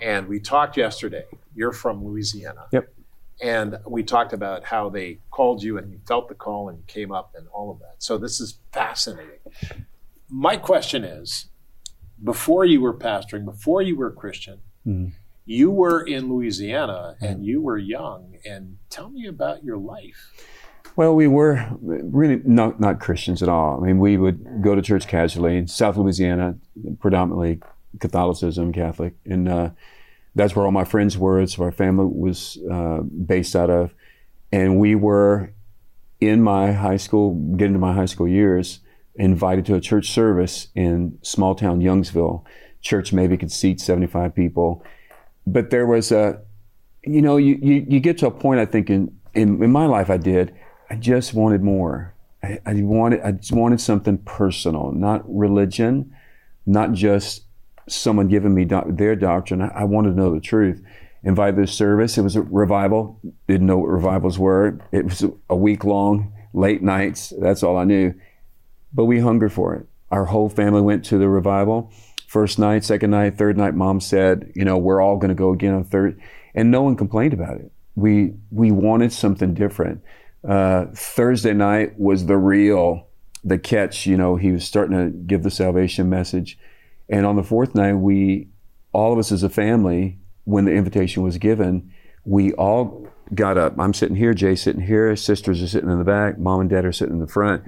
And 0.00 0.28
we 0.28 0.40
talked 0.40 0.76
yesterday. 0.76 1.24
You're 1.54 1.72
from 1.72 2.04
Louisiana. 2.04 2.66
Yep. 2.72 2.92
And 3.42 3.78
we 3.86 4.02
talked 4.02 4.32
about 4.32 4.64
how 4.64 4.88
they 4.88 5.18
called 5.30 5.62
you 5.62 5.76
and 5.76 5.90
you 5.92 6.00
felt 6.06 6.28
the 6.28 6.34
call 6.34 6.68
and 6.68 6.78
you 6.78 6.84
came 6.86 7.12
up 7.12 7.34
and 7.36 7.46
all 7.52 7.70
of 7.70 7.78
that. 7.80 7.96
So 7.98 8.16
this 8.16 8.40
is 8.40 8.58
fascinating. 8.72 9.40
My 10.28 10.56
question 10.56 11.04
is 11.04 11.46
before 12.22 12.64
you 12.64 12.80
were 12.80 12.94
pastoring, 12.94 13.44
before 13.44 13.82
you 13.82 13.96
were 13.96 14.08
a 14.08 14.12
Christian, 14.12 14.60
Mhm. 14.86 15.12
you 15.44 15.70
were 15.70 16.02
in 16.02 16.28
Louisiana 16.28 17.16
and 17.20 17.44
you 17.44 17.60
were 17.60 17.78
young. 17.78 18.36
And 18.44 18.78
tell 18.90 19.08
me 19.10 19.26
about 19.26 19.64
your 19.64 19.76
life. 19.76 20.32
Well, 20.96 21.14
we 21.14 21.28
were 21.28 21.66
really 21.82 22.40
not, 22.44 22.80
not 22.80 23.00
Christians 23.00 23.42
at 23.42 23.48
all. 23.48 23.78
I 23.80 23.86
mean, 23.86 23.98
we 23.98 24.16
would 24.16 24.62
go 24.62 24.74
to 24.74 24.82
church 24.82 25.06
casually 25.06 25.56
in 25.58 25.68
South 25.68 25.96
Louisiana, 25.96 26.56
predominantly 27.00 27.60
Catholicism, 28.00 28.72
Catholic. 28.72 29.14
And 29.24 29.48
uh, 29.48 29.70
that's 30.34 30.56
where 30.56 30.64
all 30.64 30.72
my 30.72 30.84
friends 30.84 31.18
were. 31.18 31.40
It's 31.40 31.58
where 31.58 31.68
our 31.68 31.72
family 31.72 32.06
was 32.06 32.58
uh, 32.70 33.00
based 33.02 33.54
out 33.54 33.70
of. 33.70 33.94
And 34.52 34.78
we 34.78 34.94
were 34.94 35.52
in 36.20 36.40
my 36.42 36.72
high 36.72 36.96
school, 36.96 37.34
getting 37.56 37.74
to 37.74 37.78
my 37.78 37.92
high 37.92 38.06
school 38.06 38.26
years, 38.26 38.80
invited 39.16 39.66
to 39.66 39.74
a 39.74 39.80
church 39.80 40.10
service 40.10 40.68
in 40.74 41.18
small 41.22 41.54
town 41.54 41.80
Youngsville. 41.80 42.42
Church 42.86 43.12
maybe 43.12 43.36
could 43.36 43.50
seat 43.50 43.80
75 43.80 44.34
people. 44.34 44.84
But 45.46 45.70
there 45.70 45.86
was 45.86 46.12
a, 46.12 46.40
you 47.04 47.20
know, 47.20 47.36
you, 47.36 47.58
you, 47.60 47.86
you 47.88 48.00
get 48.00 48.18
to 48.18 48.28
a 48.28 48.30
point, 48.30 48.60
I 48.60 48.66
think, 48.66 48.88
in, 48.88 49.16
in, 49.34 49.62
in 49.62 49.72
my 49.72 49.86
life, 49.86 50.08
I 50.08 50.16
did. 50.16 50.54
I 50.88 50.94
just 50.94 51.34
wanted 51.34 51.62
more. 51.62 52.14
I, 52.42 52.60
I 52.64 52.74
wanted, 52.82 53.20
I 53.22 53.32
just 53.32 53.52
wanted 53.52 53.80
something 53.80 54.18
personal, 54.18 54.92
not 54.92 55.22
religion, 55.26 56.14
not 56.64 56.92
just 56.92 57.42
someone 57.88 58.28
giving 58.28 58.54
me 58.54 58.64
doc- 58.64 58.86
their 58.88 59.16
doctrine. 59.16 59.62
I, 59.62 59.68
I 59.68 59.84
wanted 59.84 60.10
to 60.10 60.16
know 60.16 60.32
the 60.32 60.40
truth. 60.40 60.82
Invited 61.24 61.56
the 61.56 61.66
service. 61.66 62.16
It 62.16 62.22
was 62.22 62.36
a 62.36 62.42
revival. 62.42 63.20
Didn't 63.48 63.66
know 63.66 63.78
what 63.78 63.88
revivals 63.88 64.38
were. 64.38 64.78
It 64.92 65.04
was 65.06 65.24
a 65.50 65.56
week 65.56 65.82
long, 65.82 66.32
late 66.52 66.82
nights. 66.82 67.32
That's 67.40 67.64
all 67.64 67.76
I 67.76 67.84
knew. 67.84 68.14
But 68.92 69.06
we 69.06 69.18
hungered 69.18 69.52
for 69.52 69.74
it. 69.74 69.86
Our 70.12 70.26
whole 70.26 70.48
family 70.48 70.82
went 70.82 71.04
to 71.06 71.18
the 71.18 71.28
revival. 71.28 71.92
First 72.26 72.58
night, 72.58 72.84
second 72.84 73.10
night, 73.10 73.38
third 73.38 73.56
night, 73.56 73.74
mom 73.74 74.00
said, 74.00 74.52
you 74.54 74.64
know, 74.64 74.76
we're 74.76 75.00
all 75.00 75.16
going 75.16 75.28
to 75.28 75.34
go 75.34 75.52
again 75.52 75.74
on 75.74 75.84
third. 75.84 76.20
And 76.54 76.70
no 76.70 76.82
one 76.82 76.96
complained 76.96 77.32
about 77.32 77.58
it. 77.58 77.70
We, 77.94 78.34
we 78.50 78.70
wanted 78.72 79.12
something 79.12 79.54
different. 79.54 80.02
Uh, 80.46 80.86
Thursday 80.94 81.52
night 81.52 81.98
was 81.98 82.26
the 82.26 82.36
real, 82.36 83.06
the 83.44 83.58
catch. 83.58 84.06
You 84.06 84.16
know, 84.16 84.36
he 84.36 84.50
was 84.50 84.64
starting 84.64 84.96
to 84.96 85.10
give 85.10 85.44
the 85.44 85.50
salvation 85.50 86.10
message. 86.10 86.58
And 87.08 87.24
on 87.24 87.36
the 87.36 87.42
fourth 87.44 87.74
night, 87.74 87.94
we, 87.94 88.48
all 88.92 89.12
of 89.12 89.18
us 89.18 89.30
as 89.30 89.42
a 89.42 89.48
family, 89.48 90.18
when 90.44 90.64
the 90.64 90.72
invitation 90.72 91.22
was 91.22 91.38
given, 91.38 91.92
we 92.24 92.52
all 92.54 93.06
got 93.34 93.56
up. 93.56 93.78
I'm 93.78 93.94
sitting 93.94 94.16
here, 94.16 94.34
Jay's 94.34 94.62
sitting 94.62 94.82
here, 94.82 95.14
sisters 95.16 95.62
are 95.62 95.68
sitting 95.68 95.90
in 95.90 95.98
the 95.98 96.04
back, 96.04 96.38
mom 96.38 96.60
and 96.60 96.70
dad 96.70 96.84
are 96.84 96.92
sitting 96.92 97.14
in 97.14 97.20
the 97.20 97.26
front. 97.26 97.62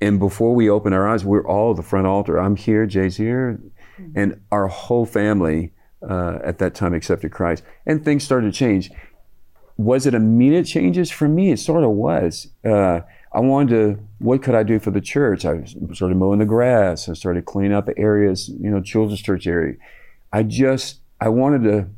And 0.00 0.18
before 0.18 0.54
we 0.54 0.70
open 0.70 0.92
our 0.92 1.08
eyes, 1.08 1.24
we're 1.24 1.46
all 1.46 1.72
at 1.72 1.76
the 1.76 1.82
front 1.82 2.06
altar. 2.06 2.38
I'm 2.38 2.56
here, 2.56 2.86
Jay's 2.86 3.16
here. 3.16 3.60
And 4.14 4.40
our 4.52 4.68
whole 4.68 5.06
family 5.06 5.72
uh, 6.08 6.38
at 6.44 6.58
that 6.58 6.74
time 6.74 6.94
accepted 6.94 7.32
Christ. 7.32 7.64
And 7.84 8.04
things 8.04 8.22
started 8.22 8.52
to 8.52 8.56
change. 8.56 8.92
Was 9.76 10.06
it 10.06 10.14
immediate 10.14 10.64
changes? 10.64 11.10
For 11.10 11.28
me, 11.28 11.50
it 11.50 11.58
sort 11.58 11.82
of 11.82 11.90
was. 11.90 12.48
Uh, 12.64 13.00
I 13.32 13.40
wanted 13.40 13.70
to, 13.70 14.02
what 14.18 14.42
could 14.42 14.54
I 14.54 14.62
do 14.62 14.78
for 14.78 14.90
the 14.90 15.00
church? 15.00 15.44
I 15.44 15.64
started 15.92 16.16
mowing 16.16 16.38
the 16.38 16.46
grass. 16.46 17.08
I 17.08 17.14
started 17.14 17.44
cleaning 17.44 17.72
out 17.72 17.86
the 17.86 17.98
areas, 17.98 18.48
you 18.48 18.70
know, 18.70 18.80
children's 18.80 19.20
church 19.20 19.46
area. 19.46 19.74
I 20.32 20.44
just, 20.44 21.00
I 21.20 21.28
wanted 21.28 21.64
to, 21.64 21.88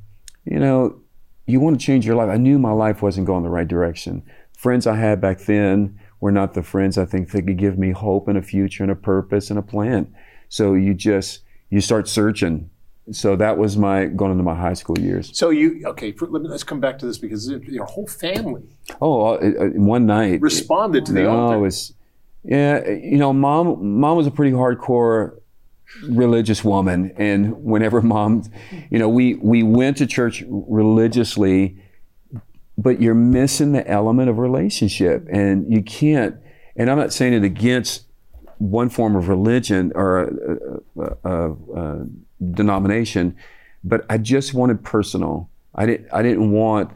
you 0.45 0.59
know, 0.59 1.01
you 1.47 1.61
want 1.61 1.79
to 1.79 1.85
change 1.85 2.07
your 2.07 2.17
life. 2.17 2.31
I 2.31 2.37
knew 2.37 2.59
my 2.59 2.73
life 2.73 3.03
wasn't 3.03 3.27
going 3.27 3.43
the 3.43 3.51
right 3.51 3.69
direction. 3.69 4.23
Friends 4.57 4.87
I 4.87 4.97
had 4.97 5.21
back 5.21 5.41
then 5.41 5.99
were 6.21 6.31
not 6.33 6.55
the 6.55 6.63
friends 6.63 6.99
I 6.99 7.05
think 7.07 7.31
that 7.31 7.43
could 7.43 7.57
give 7.57 7.79
me 7.79 7.91
hope 7.93 8.29
and 8.29 8.37
a 8.39 8.43
future 8.43 8.83
and 8.83 8.93
a 8.93 8.97
purpose 8.97 9.51
and 9.51 9.59
a 9.59 9.63
plan. 9.63 10.15
So 10.49 10.75
you 10.75 10.95
just, 10.95 11.41
you 11.71 11.81
start 11.81 12.09
searching. 12.09 12.71
So 13.13 13.35
that 13.37 13.59
was 13.59 13.77
my 13.77 14.07
going 14.07 14.31
into 14.33 14.45
my 14.45 14.55
high 14.55 14.75
school 14.75 14.99
years. 14.99 15.37
So 15.37 15.51
you, 15.51 15.83
okay, 15.87 16.13
for, 16.13 16.29
let 16.29 16.43
me, 16.43 16.49
let's 16.49 16.63
come 16.63 16.81
back 16.81 16.99
to 17.01 17.07
this 17.07 17.19
because 17.19 17.49
your 17.49 17.87
whole 17.87 18.07
family 18.07 18.63
Oh, 19.01 19.35
uh, 19.35 19.37
uh, 19.37 19.67
one 19.71 20.07
night 20.07 20.41
responded 20.41 21.07
to 21.07 21.13
the 21.13 21.29
altar. 21.29 21.57
it 21.57 21.61
was, 21.61 21.95
yeah, 22.45 22.89
you 22.89 23.19
know, 23.19 23.33
mom, 23.33 23.99
mom 24.01 24.17
was 24.17 24.27
a 24.27 24.31
pretty 24.31 24.53
hardcore 24.53 25.41
religious 26.05 26.65
woman, 26.65 27.13
and 27.17 27.65
whenever 27.65 28.01
mom, 28.01 28.45
you 28.91 28.99
know, 28.99 29.09
we 29.09 29.35
we 29.35 29.63
went 29.63 29.97
to 29.99 30.07
church 30.07 30.45
religiously, 30.49 31.83
but 32.81 33.01
you're 33.01 33.15
missing 33.15 33.73
the 33.73 33.87
element 33.87 34.31
of 34.31 34.39
relationship, 34.39 35.27
and 35.31 35.71
you 35.71 35.83
can't. 35.83 36.37
And 36.77 36.91
I'm 36.91 36.97
not 36.97 37.13
saying 37.13 37.35
it 37.35 37.45
against 37.45 38.05
one 38.57 38.89
form 38.89 39.17
of 39.17 39.29
religion 39.29 39.93
or 39.95 40.21
a, 40.97 41.29
a, 41.29 41.53
a, 41.53 42.07
denomination, 42.53 43.37
but 43.85 44.07
I 44.09 44.17
just 44.17 44.55
wanted 44.55 44.83
personal. 44.83 45.51
I 45.75 45.85
didn't. 45.85 46.09
I 46.11 46.23
didn't 46.23 46.53
want 46.53 46.91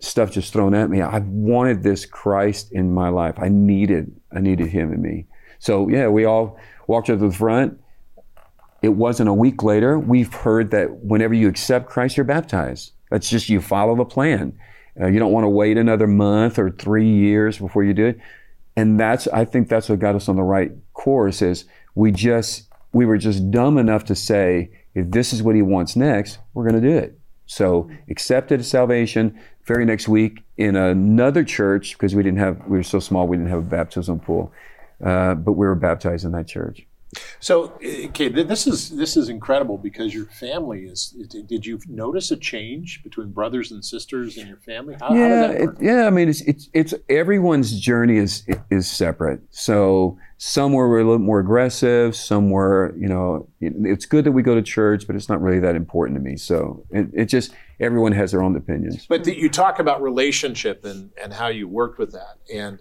stuff 0.00 0.32
just 0.32 0.52
thrown 0.52 0.74
at 0.74 0.90
me. 0.90 1.00
I 1.00 1.20
wanted 1.20 1.84
this 1.84 2.06
Christ 2.06 2.72
in 2.72 2.92
my 2.92 3.08
life. 3.08 3.36
I 3.38 3.48
needed. 3.48 4.12
I 4.34 4.40
needed 4.40 4.66
Him 4.66 4.92
in 4.92 5.00
me. 5.00 5.26
So 5.60 5.88
yeah, 5.88 6.08
we 6.08 6.24
all 6.24 6.58
walked 6.88 7.08
up 7.08 7.20
to 7.20 7.28
the 7.28 7.32
front. 7.32 7.80
It 8.82 8.90
wasn't 8.90 9.28
a 9.28 9.34
week 9.34 9.62
later. 9.62 9.96
We've 9.96 10.32
heard 10.32 10.72
that 10.72 11.04
whenever 11.04 11.34
you 11.34 11.46
accept 11.46 11.88
Christ, 11.88 12.16
you're 12.16 12.24
baptized. 12.24 12.94
That's 13.10 13.30
just 13.30 13.48
you 13.48 13.60
follow 13.60 13.94
the 13.94 14.04
plan. 14.04 14.58
Uh, 15.00 15.06
you 15.06 15.18
don't 15.18 15.32
want 15.32 15.44
to 15.44 15.48
wait 15.48 15.78
another 15.78 16.06
month 16.06 16.58
or 16.58 16.70
three 16.70 17.08
years 17.08 17.58
before 17.58 17.82
you 17.82 17.94
do 17.94 18.06
it. 18.06 18.18
And 18.76 19.00
that's, 19.00 19.26
I 19.28 19.44
think 19.44 19.68
that's 19.68 19.88
what 19.88 19.98
got 19.98 20.14
us 20.14 20.28
on 20.28 20.36
the 20.36 20.42
right 20.42 20.72
course 20.92 21.42
is 21.42 21.64
we 21.94 22.12
just, 22.12 22.68
we 22.92 23.06
were 23.06 23.18
just 23.18 23.50
dumb 23.50 23.78
enough 23.78 24.04
to 24.06 24.14
say, 24.14 24.70
if 24.94 25.10
this 25.10 25.32
is 25.32 25.42
what 25.42 25.54
he 25.54 25.62
wants 25.62 25.96
next, 25.96 26.38
we're 26.54 26.68
going 26.68 26.80
to 26.80 26.88
do 26.88 26.96
it. 26.96 27.18
So 27.46 27.90
accepted 28.08 28.64
salvation. 28.64 29.38
Very 29.64 29.84
next 29.84 30.08
week 30.08 30.42
in 30.56 30.74
another 30.76 31.44
church, 31.44 31.92
because 31.92 32.14
we 32.14 32.22
didn't 32.22 32.38
have, 32.38 32.66
we 32.66 32.76
were 32.76 32.82
so 32.82 32.98
small, 32.98 33.28
we 33.28 33.36
didn't 33.36 33.50
have 33.50 33.60
a 33.60 33.62
baptism 33.62 34.18
pool. 34.18 34.52
Uh, 35.04 35.34
but 35.34 35.52
we 35.52 35.66
were 35.66 35.74
baptized 35.74 36.24
in 36.24 36.32
that 36.32 36.46
church. 36.46 36.86
So, 37.40 37.72
okay, 37.82 38.28
this 38.28 38.66
is 38.66 38.90
this 38.90 39.16
is 39.16 39.28
incredible 39.28 39.78
because 39.78 40.14
your 40.14 40.26
family 40.26 40.84
is. 40.84 41.16
Did 41.48 41.66
you 41.66 41.80
notice 41.88 42.30
a 42.30 42.36
change 42.36 43.02
between 43.02 43.32
brothers 43.32 43.72
and 43.72 43.84
sisters 43.84 44.36
in 44.38 44.46
your 44.46 44.58
family? 44.58 44.94
How, 45.00 45.08
how 45.08 45.14
yeah, 45.14 45.28
did 45.28 45.50
that 45.50 45.60
it, 45.60 45.70
yeah. 45.82 46.06
I 46.06 46.10
mean, 46.10 46.28
it's 46.28 46.40
it's 46.42 46.68
it's 46.72 46.94
everyone's 47.08 47.78
journey 47.80 48.16
is 48.16 48.46
is 48.70 48.88
separate. 48.88 49.40
So 49.50 50.18
some 50.38 50.72
were 50.72 51.00
a 51.00 51.04
little 51.04 51.18
more 51.18 51.40
aggressive. 51.40 52.14
Some 52.14 52.50
were, 52.50 52.94
you 52.96 53.08
know, 53.08 53.48
it- 53.60 53.74
it's 53.76 54.06
good 54.06 54.24
that 54.24 54.32
we 54.32 54.42
go 54.42 54.54
to 54.54 54.62
church, 54.62 55.06
but 55.06 55.16
it's 55.16 55.28
not 55.28 55.42
really 55.42 55.58
that 55.60 55.74
important 55.74 56.16
to 56.18 56.22
me. 56.22 56.36
So 56.36 56.84
it, 56.90 57.08
it 57.12 57.24
just 57.26 57.52
everyone 57.80 58.12
has 58.12 58.30
their 58.30 58.42
own 58.42 58.54
opinions. 58.54 59.06
But 59.06 59.24
th- 59.24 59.36
you 59.36 59.48
talk 59.50 59.80
about 59.80 60.00
relationship 60.00 60.84
and 60.84 61.10
and 61.20 61.32
how 61.32 61.48
you 61.48 61.66
worked 61.66 61.98
with 61.98 62.12
that, 62.12 62.36
and 62.54 62.78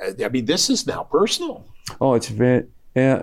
uh, 0.00 0.24
I 0.24 0.28
mean, 0.28 0.44
this 0.44 0.70
is 0.70 0.86
now 0.86 1.02
personal. 1.02 1.66
Oh, 2.00 2.14
it's 2.14 2.28
very 2.28 2.66
yeah. 2.94 3.22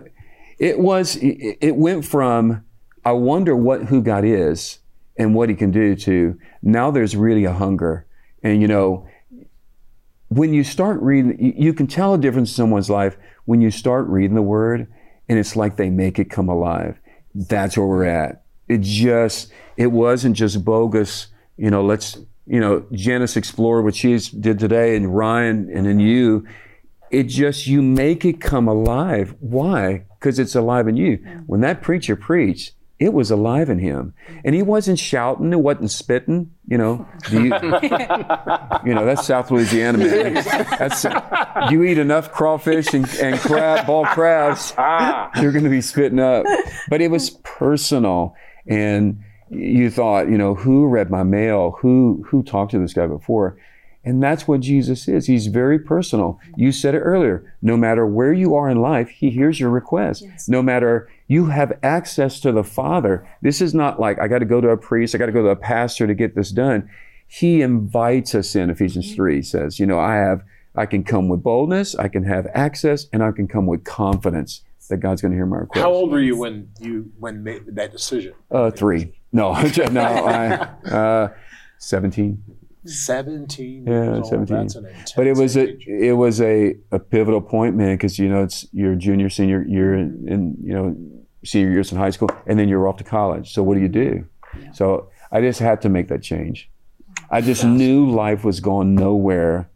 It 0.60 0.80
was. 0.80 1.18
It, 1.22 1.76
went 1.76 2.06
from 2.06 2.64
I 3.06 3.12
wonder 3.12 3.56
what 3.56 3.86
who 3.86 4.02
God 4.02 4.24
is 4.24 4.80
and 5.18 5.36
what 5.36 5.50
He 5.50 5.56
can 5.56 5.72
do 5.72 5.96
to 5.96 6.40
now. 6.62 6.92
There's 6.92 7.16
really 7.16 7.46
a 7.46 7.54
hunger, 7.54 8.06
and 8.44 8.62
you 8.62 8.68
know, 8.68 9.08
when 10.30 10.54
you 10.54 10.64
start 10.64 11.02
reading, 11.02 11.56
you, 11.58 11.74
can 11.74 11.88
tell 11.88 12.14
a 12.14 12.18
difference 12.18 12.52
in 12.52 12.56
someone's 12.56 12.90
life 12.90 13.18
when 13.46 13.62
you 13.62 13.72
start 13.72 14.08
reading 14.08 14.36
the 14.36 14.42
Word, 14.42 14.88
and 15.28 15.38
it's 15.38 15.56
like 15.56 15.78
they 15.78 15.90
make 15.90 16.20
it 16.20 16.30
come 16.30 16.50
alive. 16.50 17.00
That's 17.36 17.78
where 17.78 17.88
we're 17.88 18.06
at. 18.06 18.44
It 18.68 18.82
just. 18.82 19.52
It 19.76 19.88
wasn't 19.88 20.36
just 20.36 20.64
bogus. 20.64 21.28
You 21.58 21.70
know, 21.70 21.84
let's. 21.84 22.18
You 22.46 22.60
know, 22.60 22.86
Janice 22.92 23.38
explored 23.38 23.86
what 23.86 23.96
she 23.96 24.18
did 24.18 24.60
today, 24.60 24.98
and 24.98 25.16
Ryan, 25.16 25.70
and 25.74 25.86
then 25.86 26.02
you 26.02 26.46
it 27.14 27.24
just 27.24 27.68
you 27.68 27.82
make 27.82 28.26
it 28.26 28.42
come 28.42 28.68
alive. 28.68 29.36
Why? 29.40 30.06
Because 30.20 30.40
it's 30.40 30.56
alive 30.56 30.88
in 30.88 30.98
you. 30.98 31.18
When 31.46 31.62
that 31.62 31.82
preacher 31.82 32.16
preached 32.16 32.74
it 33.00 33.12
was 33.12 33.32
alive 33.32 33.70
in 33.70 33.80
him. 33.80 34.14
And 34.46 34.56
he 34.56 34.62
wasn't 34.62 34.98
shouting 34.98 35.52
it 35.52 35.60
wasn't 35.60 35.92
spitting 35.92 36.52
you 36.68 36.78
know? 36.78 37.06
You, 37.30 37.44
you 38.86 38.94
know 38.94 39.06
that's 39.06 39.28
south 39.28 39.52
louisiana 39.52 39.98
man. 39.98 40.36
That's 40.36 41.06
you 41.70 41.84
eat 41.84 41.98
enough 41.98 42.32
crawfish 42.32 42.94
and, 42.94 43.10
and 43.16 43.38
crab 43.40 43.86
ball 43.88 44.06
crabs 44.06 44.74
you're 45.42 45.52
going 45.52 45.66
to 45.66 45.70
be 45.70 45.82
spitting 45.82 46.20
up. 46.20 46.46
But 46.90 47.02
it 47.02 47.12
was 47.12 47.32
personal. 47.44 48.36
And 48.68 49.22
you 49.50 49.90
thought 49.90 50.30
you 50.30 50.38
know 50.38 50.56
who 50.56 50.88
read 50.88 51.10
my 51.10 51.24
mail? 51.24 51.76
Who 51.82 52.24
who 52.28 52.44
talked 52.44 52.72
to 52.72 52.80
this 52.80 52.94
guy 52.94 53.08
before 53.08 53.58
And 54.06 54.22
that's 54.22 54.48
what 54.48 54.60
Jesus 54.60 55.08
is. 55.08 55.28
He's 55.28 55.48
very 55.48 55.80
personal. 55.80 56.40
You 56.58 56.72
said 56.72 56.94
it 56.94 57.00
earlier. 57.00 57.56
No 57.62 57.78
matter 57.78 58.06
where 58.06 58.34
you 58.34 58.54
are 58.56 58.70
in 58.70 58.82
life, 58.82 59.10
He 59.10 59.30
hears 59.30 59.60
your 59.60 59.70
request. 59.70 60.24
Yes. 60.24 60.50
No 60.50 60.62
matter 60.62 61.10
you 61.28 61.46
have 61.46 61.80
access 61.82 62.40
to 62.42 62.52
the 62.52 62.64
Father. 62.64 63.28
This 63.42 63.62
is 63.62 63.74
not 63.74 64.00
like 64.00 64.20
I 64.20 64.28
got 64.28 64.40
to 64.40 64.46
go 64.46 64.62
to 64.62 64.70
a 64.70 64.78
priest, 64.78 65.16
I 65.16 65.18
got 65.18 65.28
to 65.28 65.32
go 65.32 65.44
to 65.44 65.50
a 65.50 65.56
pastor 65.56 66.06
to 66.06 66.14
get 66.14 66.36
this 66.36 66.52
done. 66.52 66.90
He 67.28 67.62
invites 67.62 68.36
us 68.36 68.56
in. 68.56 68.70
Ephesians 68.70 69.16
3 69.16 69.42
says, 69.42 69.80
you 69.80 69.86
know, 69.86 70.00
I 70.00 70.16
have, 70.16 70.44
I 70.76 70.86
can 70.86 71.04
come 71.04 71.30
with 71.30 71.42
boldness, 71.42 71.96
I 71.96 72.08
can 72.10 72.24
have 72.26 72.48
access, 72.54 73.08
and 73.12 73.24
I 73.24 73.32
can 73.32 73.48
come 73.48 73.66
with 73.66 73.84
confidence 73.84 74.62
that 74.90 74.98
God's 74.98 75.22
going 75.22 75.32
to 75.32 75.38
hear 75.38 75.46
my 75.46 75.58
request. 75.58 75.82
How 75.82 75.92
old 75.92 76.12
were 76.12 76.20
you 76.20 76.38
when 76.38 76.70
you 76.80 77.12
when 77.20 77.44
made 77.44 77.76
that 77.76 77.92
decision? 77.92 78.34
Uh, 78.52 78.70
three. 78.70 79.14
No, 79.32 79.54
no, 79.92 80.02
I, 80.02 80.56
uh, 80.88 81.34
17. 81.80 82.44
17 82.86 83.86
Yeah, 83.88 84.16
old. 84.16 84.28
17. 84.28 84.58
That's 84.58 84.76
an 84.76 84.86
intense 84.86 85.14
But 85.14 85.28
it 85.28 85.38
was 85.38 85.56
a 85.56 85.78
it 85.88 86.14
was 86.14 86.42
a, 86.42 86.76
a 86.92 87.00
pivotal 87.00 87.42
point, 87.42 87.76
man, 87.76 87.96
because 87.96 88.20
you 88.20 88.30
know 88.30 88.44
it's 88.44 88.68
your 88.74 88.96
junior, 88.96 89.30
senior 89.30 89.64
year, 89.64 89.96
in, 89.96 90.12
mm-hmm. 90.12 90.28
in 90.28 90.58
you 90.62 90.74
know 90.74 90.96
senior 91.46 91.72
years 91.72 91.92
in 91.92 91.98
high 91.98 92.10
school, 92.10 92.30
and 92.46 92.60
then 92.60 92.68
you're 92.68 92.88
off 92.88 92.98
to 92.98 93.04
college. 93.04 93.54
So 93.54 93.64
what 93.64 93.76
do 93.76 93.82
you 93.82 93.90
do? 93.90 94.26
So 94.74 95.10
I 95.32 95.42
just 95.42 95.60
had 95.60 95.82
to 95.82 95.90
make 95.90 96.10
that 96.10 96.22
change. 96.22 96.70
I 97.30 97.42
just 97.42 97.66
knew 97.66 98.10
life 98.10 98.44
was 98.44 98.60
going 98.60 98.96
nowhere 98.96 99.70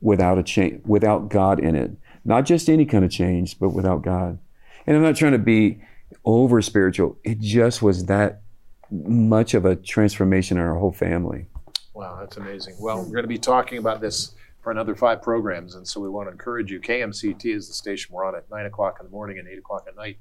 without 0.00 0.38
a 0.38 0.42
change, 0.42 0.82
without 0.86 1.28
God 1.28 1.60
in 1.60 1.74
it. 1.74 1.90
Not 2.24 2.46
just 2.46 2.70
any 2.70 2.86
kind 2.86 3.04
of 3.04 3.10
change, 3.10 3.58
but 3.58 3.70
without 3.70 4.02
God. 4.02 4.38
And 4.86 4.96
I'm 4.96 5.02
not 5.02 5.16
trying 5.16 5.32
to 5.32 5.38
be 5.38 5.80
over 6.24 6.62
spiritual. 6.62 7.18
It 7.24 7.40
just 7.40 7.82
was 7.82 8.06
that 8.06 8.42
much 8.90 9.54
of 9.54 9.64
a 9.64 9.76
transformation 9.76 10.56
in 10.56 10.62
our 10.62 10.76
whole 10.76 10.92
family. 10.92 11.46
Wow, 11.94 12.16
that's 12.20 12.36
amazing. 12.36 12.74
Well, 12.78 12.98
we're 12.98 13.12
going 13.12 13.22
to 13.22 13.28
be 13.28 13.38
talking 13.38 13.78
about 13.78 14.00
this 14.00 14.34
for 14.62 14.70
another 14.72 14.94
five 14.96 15.22
programs, 15.22 15.74
and 15.76 15.86
so 15.86 16.00
we 16.00 16.08
want 16.08 16.26
to 16.28 16.32
encourage 16.32 16.70
you. 16.70 16.80
KMCT 16.80 17.54
is 17.54 17.68
the 17.68 17.74
station 17.74 18.14
we're 18.14 18.24
on 18.24 18.34
at 18.34 18.50
nine 18.50 18.66
o'clock 18.66 18.96
in 19.00 19.06
the 19.06 19.10
morning 19.12 19.38
and 19.38 19.46
eight 19.46 19.58
o'clock 19.58 19.84
at 19.86 19.94
night. 19.94 20.18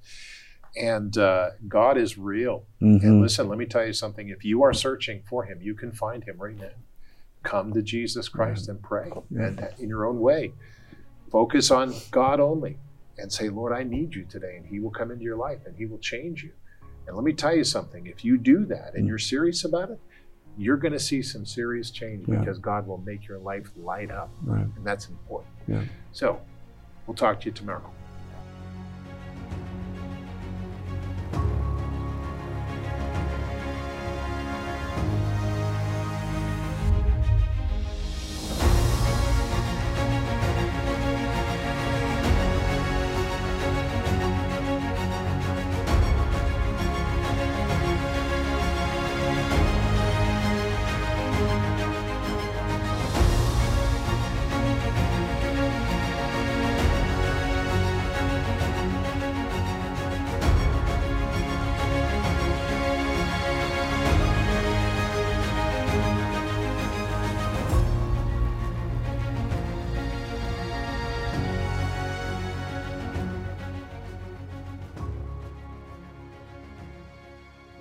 And 0.75 1.17
uh, 1.17 1.51
God 1.67 1.97
is 1.97 2.17
real. 2.17 2.65
And 2.79 3.01
Mhm. 3.01 3.21
listen, 3.21 3.47
let 3.47 3.57
me 3.57 3.65
tell 3.65 3.85
you 3.85 3.93
something. 3.93 4.29
If 4.29 4.43
you 4.43 4.63
are 4.63 4.73
searching 4.73 5.23
for 5.23 5.45
Him, 5.45 5.61
you 5.61 5.73
can 5.75 5.91
find 5.91 6.23
Him 6.23 6.37
right 6.39 6.57
now. 6.57 6.71
Come 7.43 7.73
to 7.73 7.81
Jesus 7.81 8.29
Christ 8.29 8.69
and 8.69 8.81
pray, 8.81 9.11
and 9.31 9.67
in 9.79 9.89
your 9.89 10.05
own 10.05 10.19
way, 10.19 10.53
focus 11.31 11.71
on 11.71 11.93
God 12.11 12.39
only, 12.39 12.77
and 13.17 13.31
say, 13.31 13.49
"Lord, 13.49 13.73
I 13.73 13.83
need 13.83 14.13
you 14.15 14.25
today," 14.25 14.55
and 14.57 14.65
He 14.65 14.79
will 14.79 14.91
come 14.91 15.11
into 15.11 15.23
your 15.23 15.37
life 15.37 15.59
and 15.65 15.75
He 15.75 15.85
will 15.85 15.99
change 15.99 16.43
you. 16.43 16.51
And 17.05 17.15
let 17.15 17.25
me 17.25 17.33
tell 17.33 17.55
you 17.55 17.63
something. 17.65 18.05
If 18.07 18.23
you 18.23 18.37
do 18.37 18.65
that 18.67 18.93
and 18.95 19.05
you're 19.07 19.17
serious 19.17 19.65
about 19.65 19.91
it, 19.91 19.99
you're 20.57 20.77
going 20.77 20.91
to 20.93 20.99
see 20.99 21.21
some 21.21 21.45
serious 21.45 21.89
change 21.91 22.27
Yeah. 22.27 22.39
because 22.39 22.59
God 22.59 22.85
will 22.87 22.99
make 22.99 23.27
your 23.27 23.39
life 23.39 23.71
light 23.77 24.11
up, 24.11 24.29
Right. 24.43 24.67
and 24.75 24.85
that's 24.85 25.09
important. 25.09 25.51
Yeah. 25.67 25.83
So, 26.11 26.39
we'll 27.07 27.15
talk 27.15 27.39
to 27.41 27.45
you 27.47 27.51
tomorrow. 27.51 27.91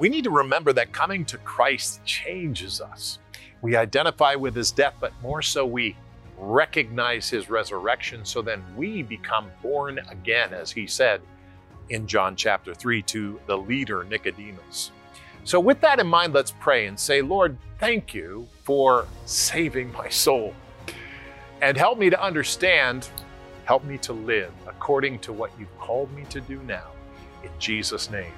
We 0.03 0.09
need 0.09 0.25
to 0.25 0.31
remember 0.31 0.73
that 0.73 0.91
coming 0.91 1.25
to 1.27 1.39
Christ 1.39 2.05
changes 2.05 2.81
us. 2.81 3.21
We 3.61 3.77
identify 3.77 4.35
with 4.35 4.53
his 4.53 4.73
death, 4.73 4.95
but 4.99 5.13
more 5.23 5.43
so 5.43 5.65
we 5.65 5.97
recognize 6.37 7.31
his 7.31 7.49
resurrection, 7.49 8.25
so 8.25 8.43
then 8.43 8.65
we 8.77 9.05
become 9.05 9.49
born 9.63 10.01
again, 10.11 10.53
as 10.53 10.73
he 10.73 10.89
said 10.89 11.21
in 11.91 12.09
John 12.09 12.35
chapter 12.35 12.75
3 12.75 13.01
to 13.03 13.39
the 13.47 13.57
leader 13.57 14.03
Nicodemus. 14.03 14.91
So, 15.45 15.61
with 15.61 15.81
that 15.83 16.01
in 16.01 16.09
mind, 16.09 16.33
let's 16.33 16.51
pray 16.59 16.89
and 16.89 16.99
say, 16.99 17.23
Lord, 17.23 17.57
thank 17.79 18.13
you 18.13 18.49
for 18.65 19.07
saving 19.25 19.93
my 19.93 20.09
soul. 20.09 20.53
And 21.61 21.77
help 21.77 21.97
me 21.97 22.11
to 22.11 22.21
understand, 22.21 23.09
help 23.67 23.85
me 23.85 23.99
to 23.99 24.13
live 24.13 24.53
according 24.67 25.21
to 25.21 25.33
what 25.33 25.53
you've 25.61 25.79
called 25.79 26.13
me 26.13 26.25
to 26.31 26.41
do 26.41 26.61
now. 26.65 26.89
In 27.45 27.51
Jesus' 27.61 28.11
name, 28.11 28.33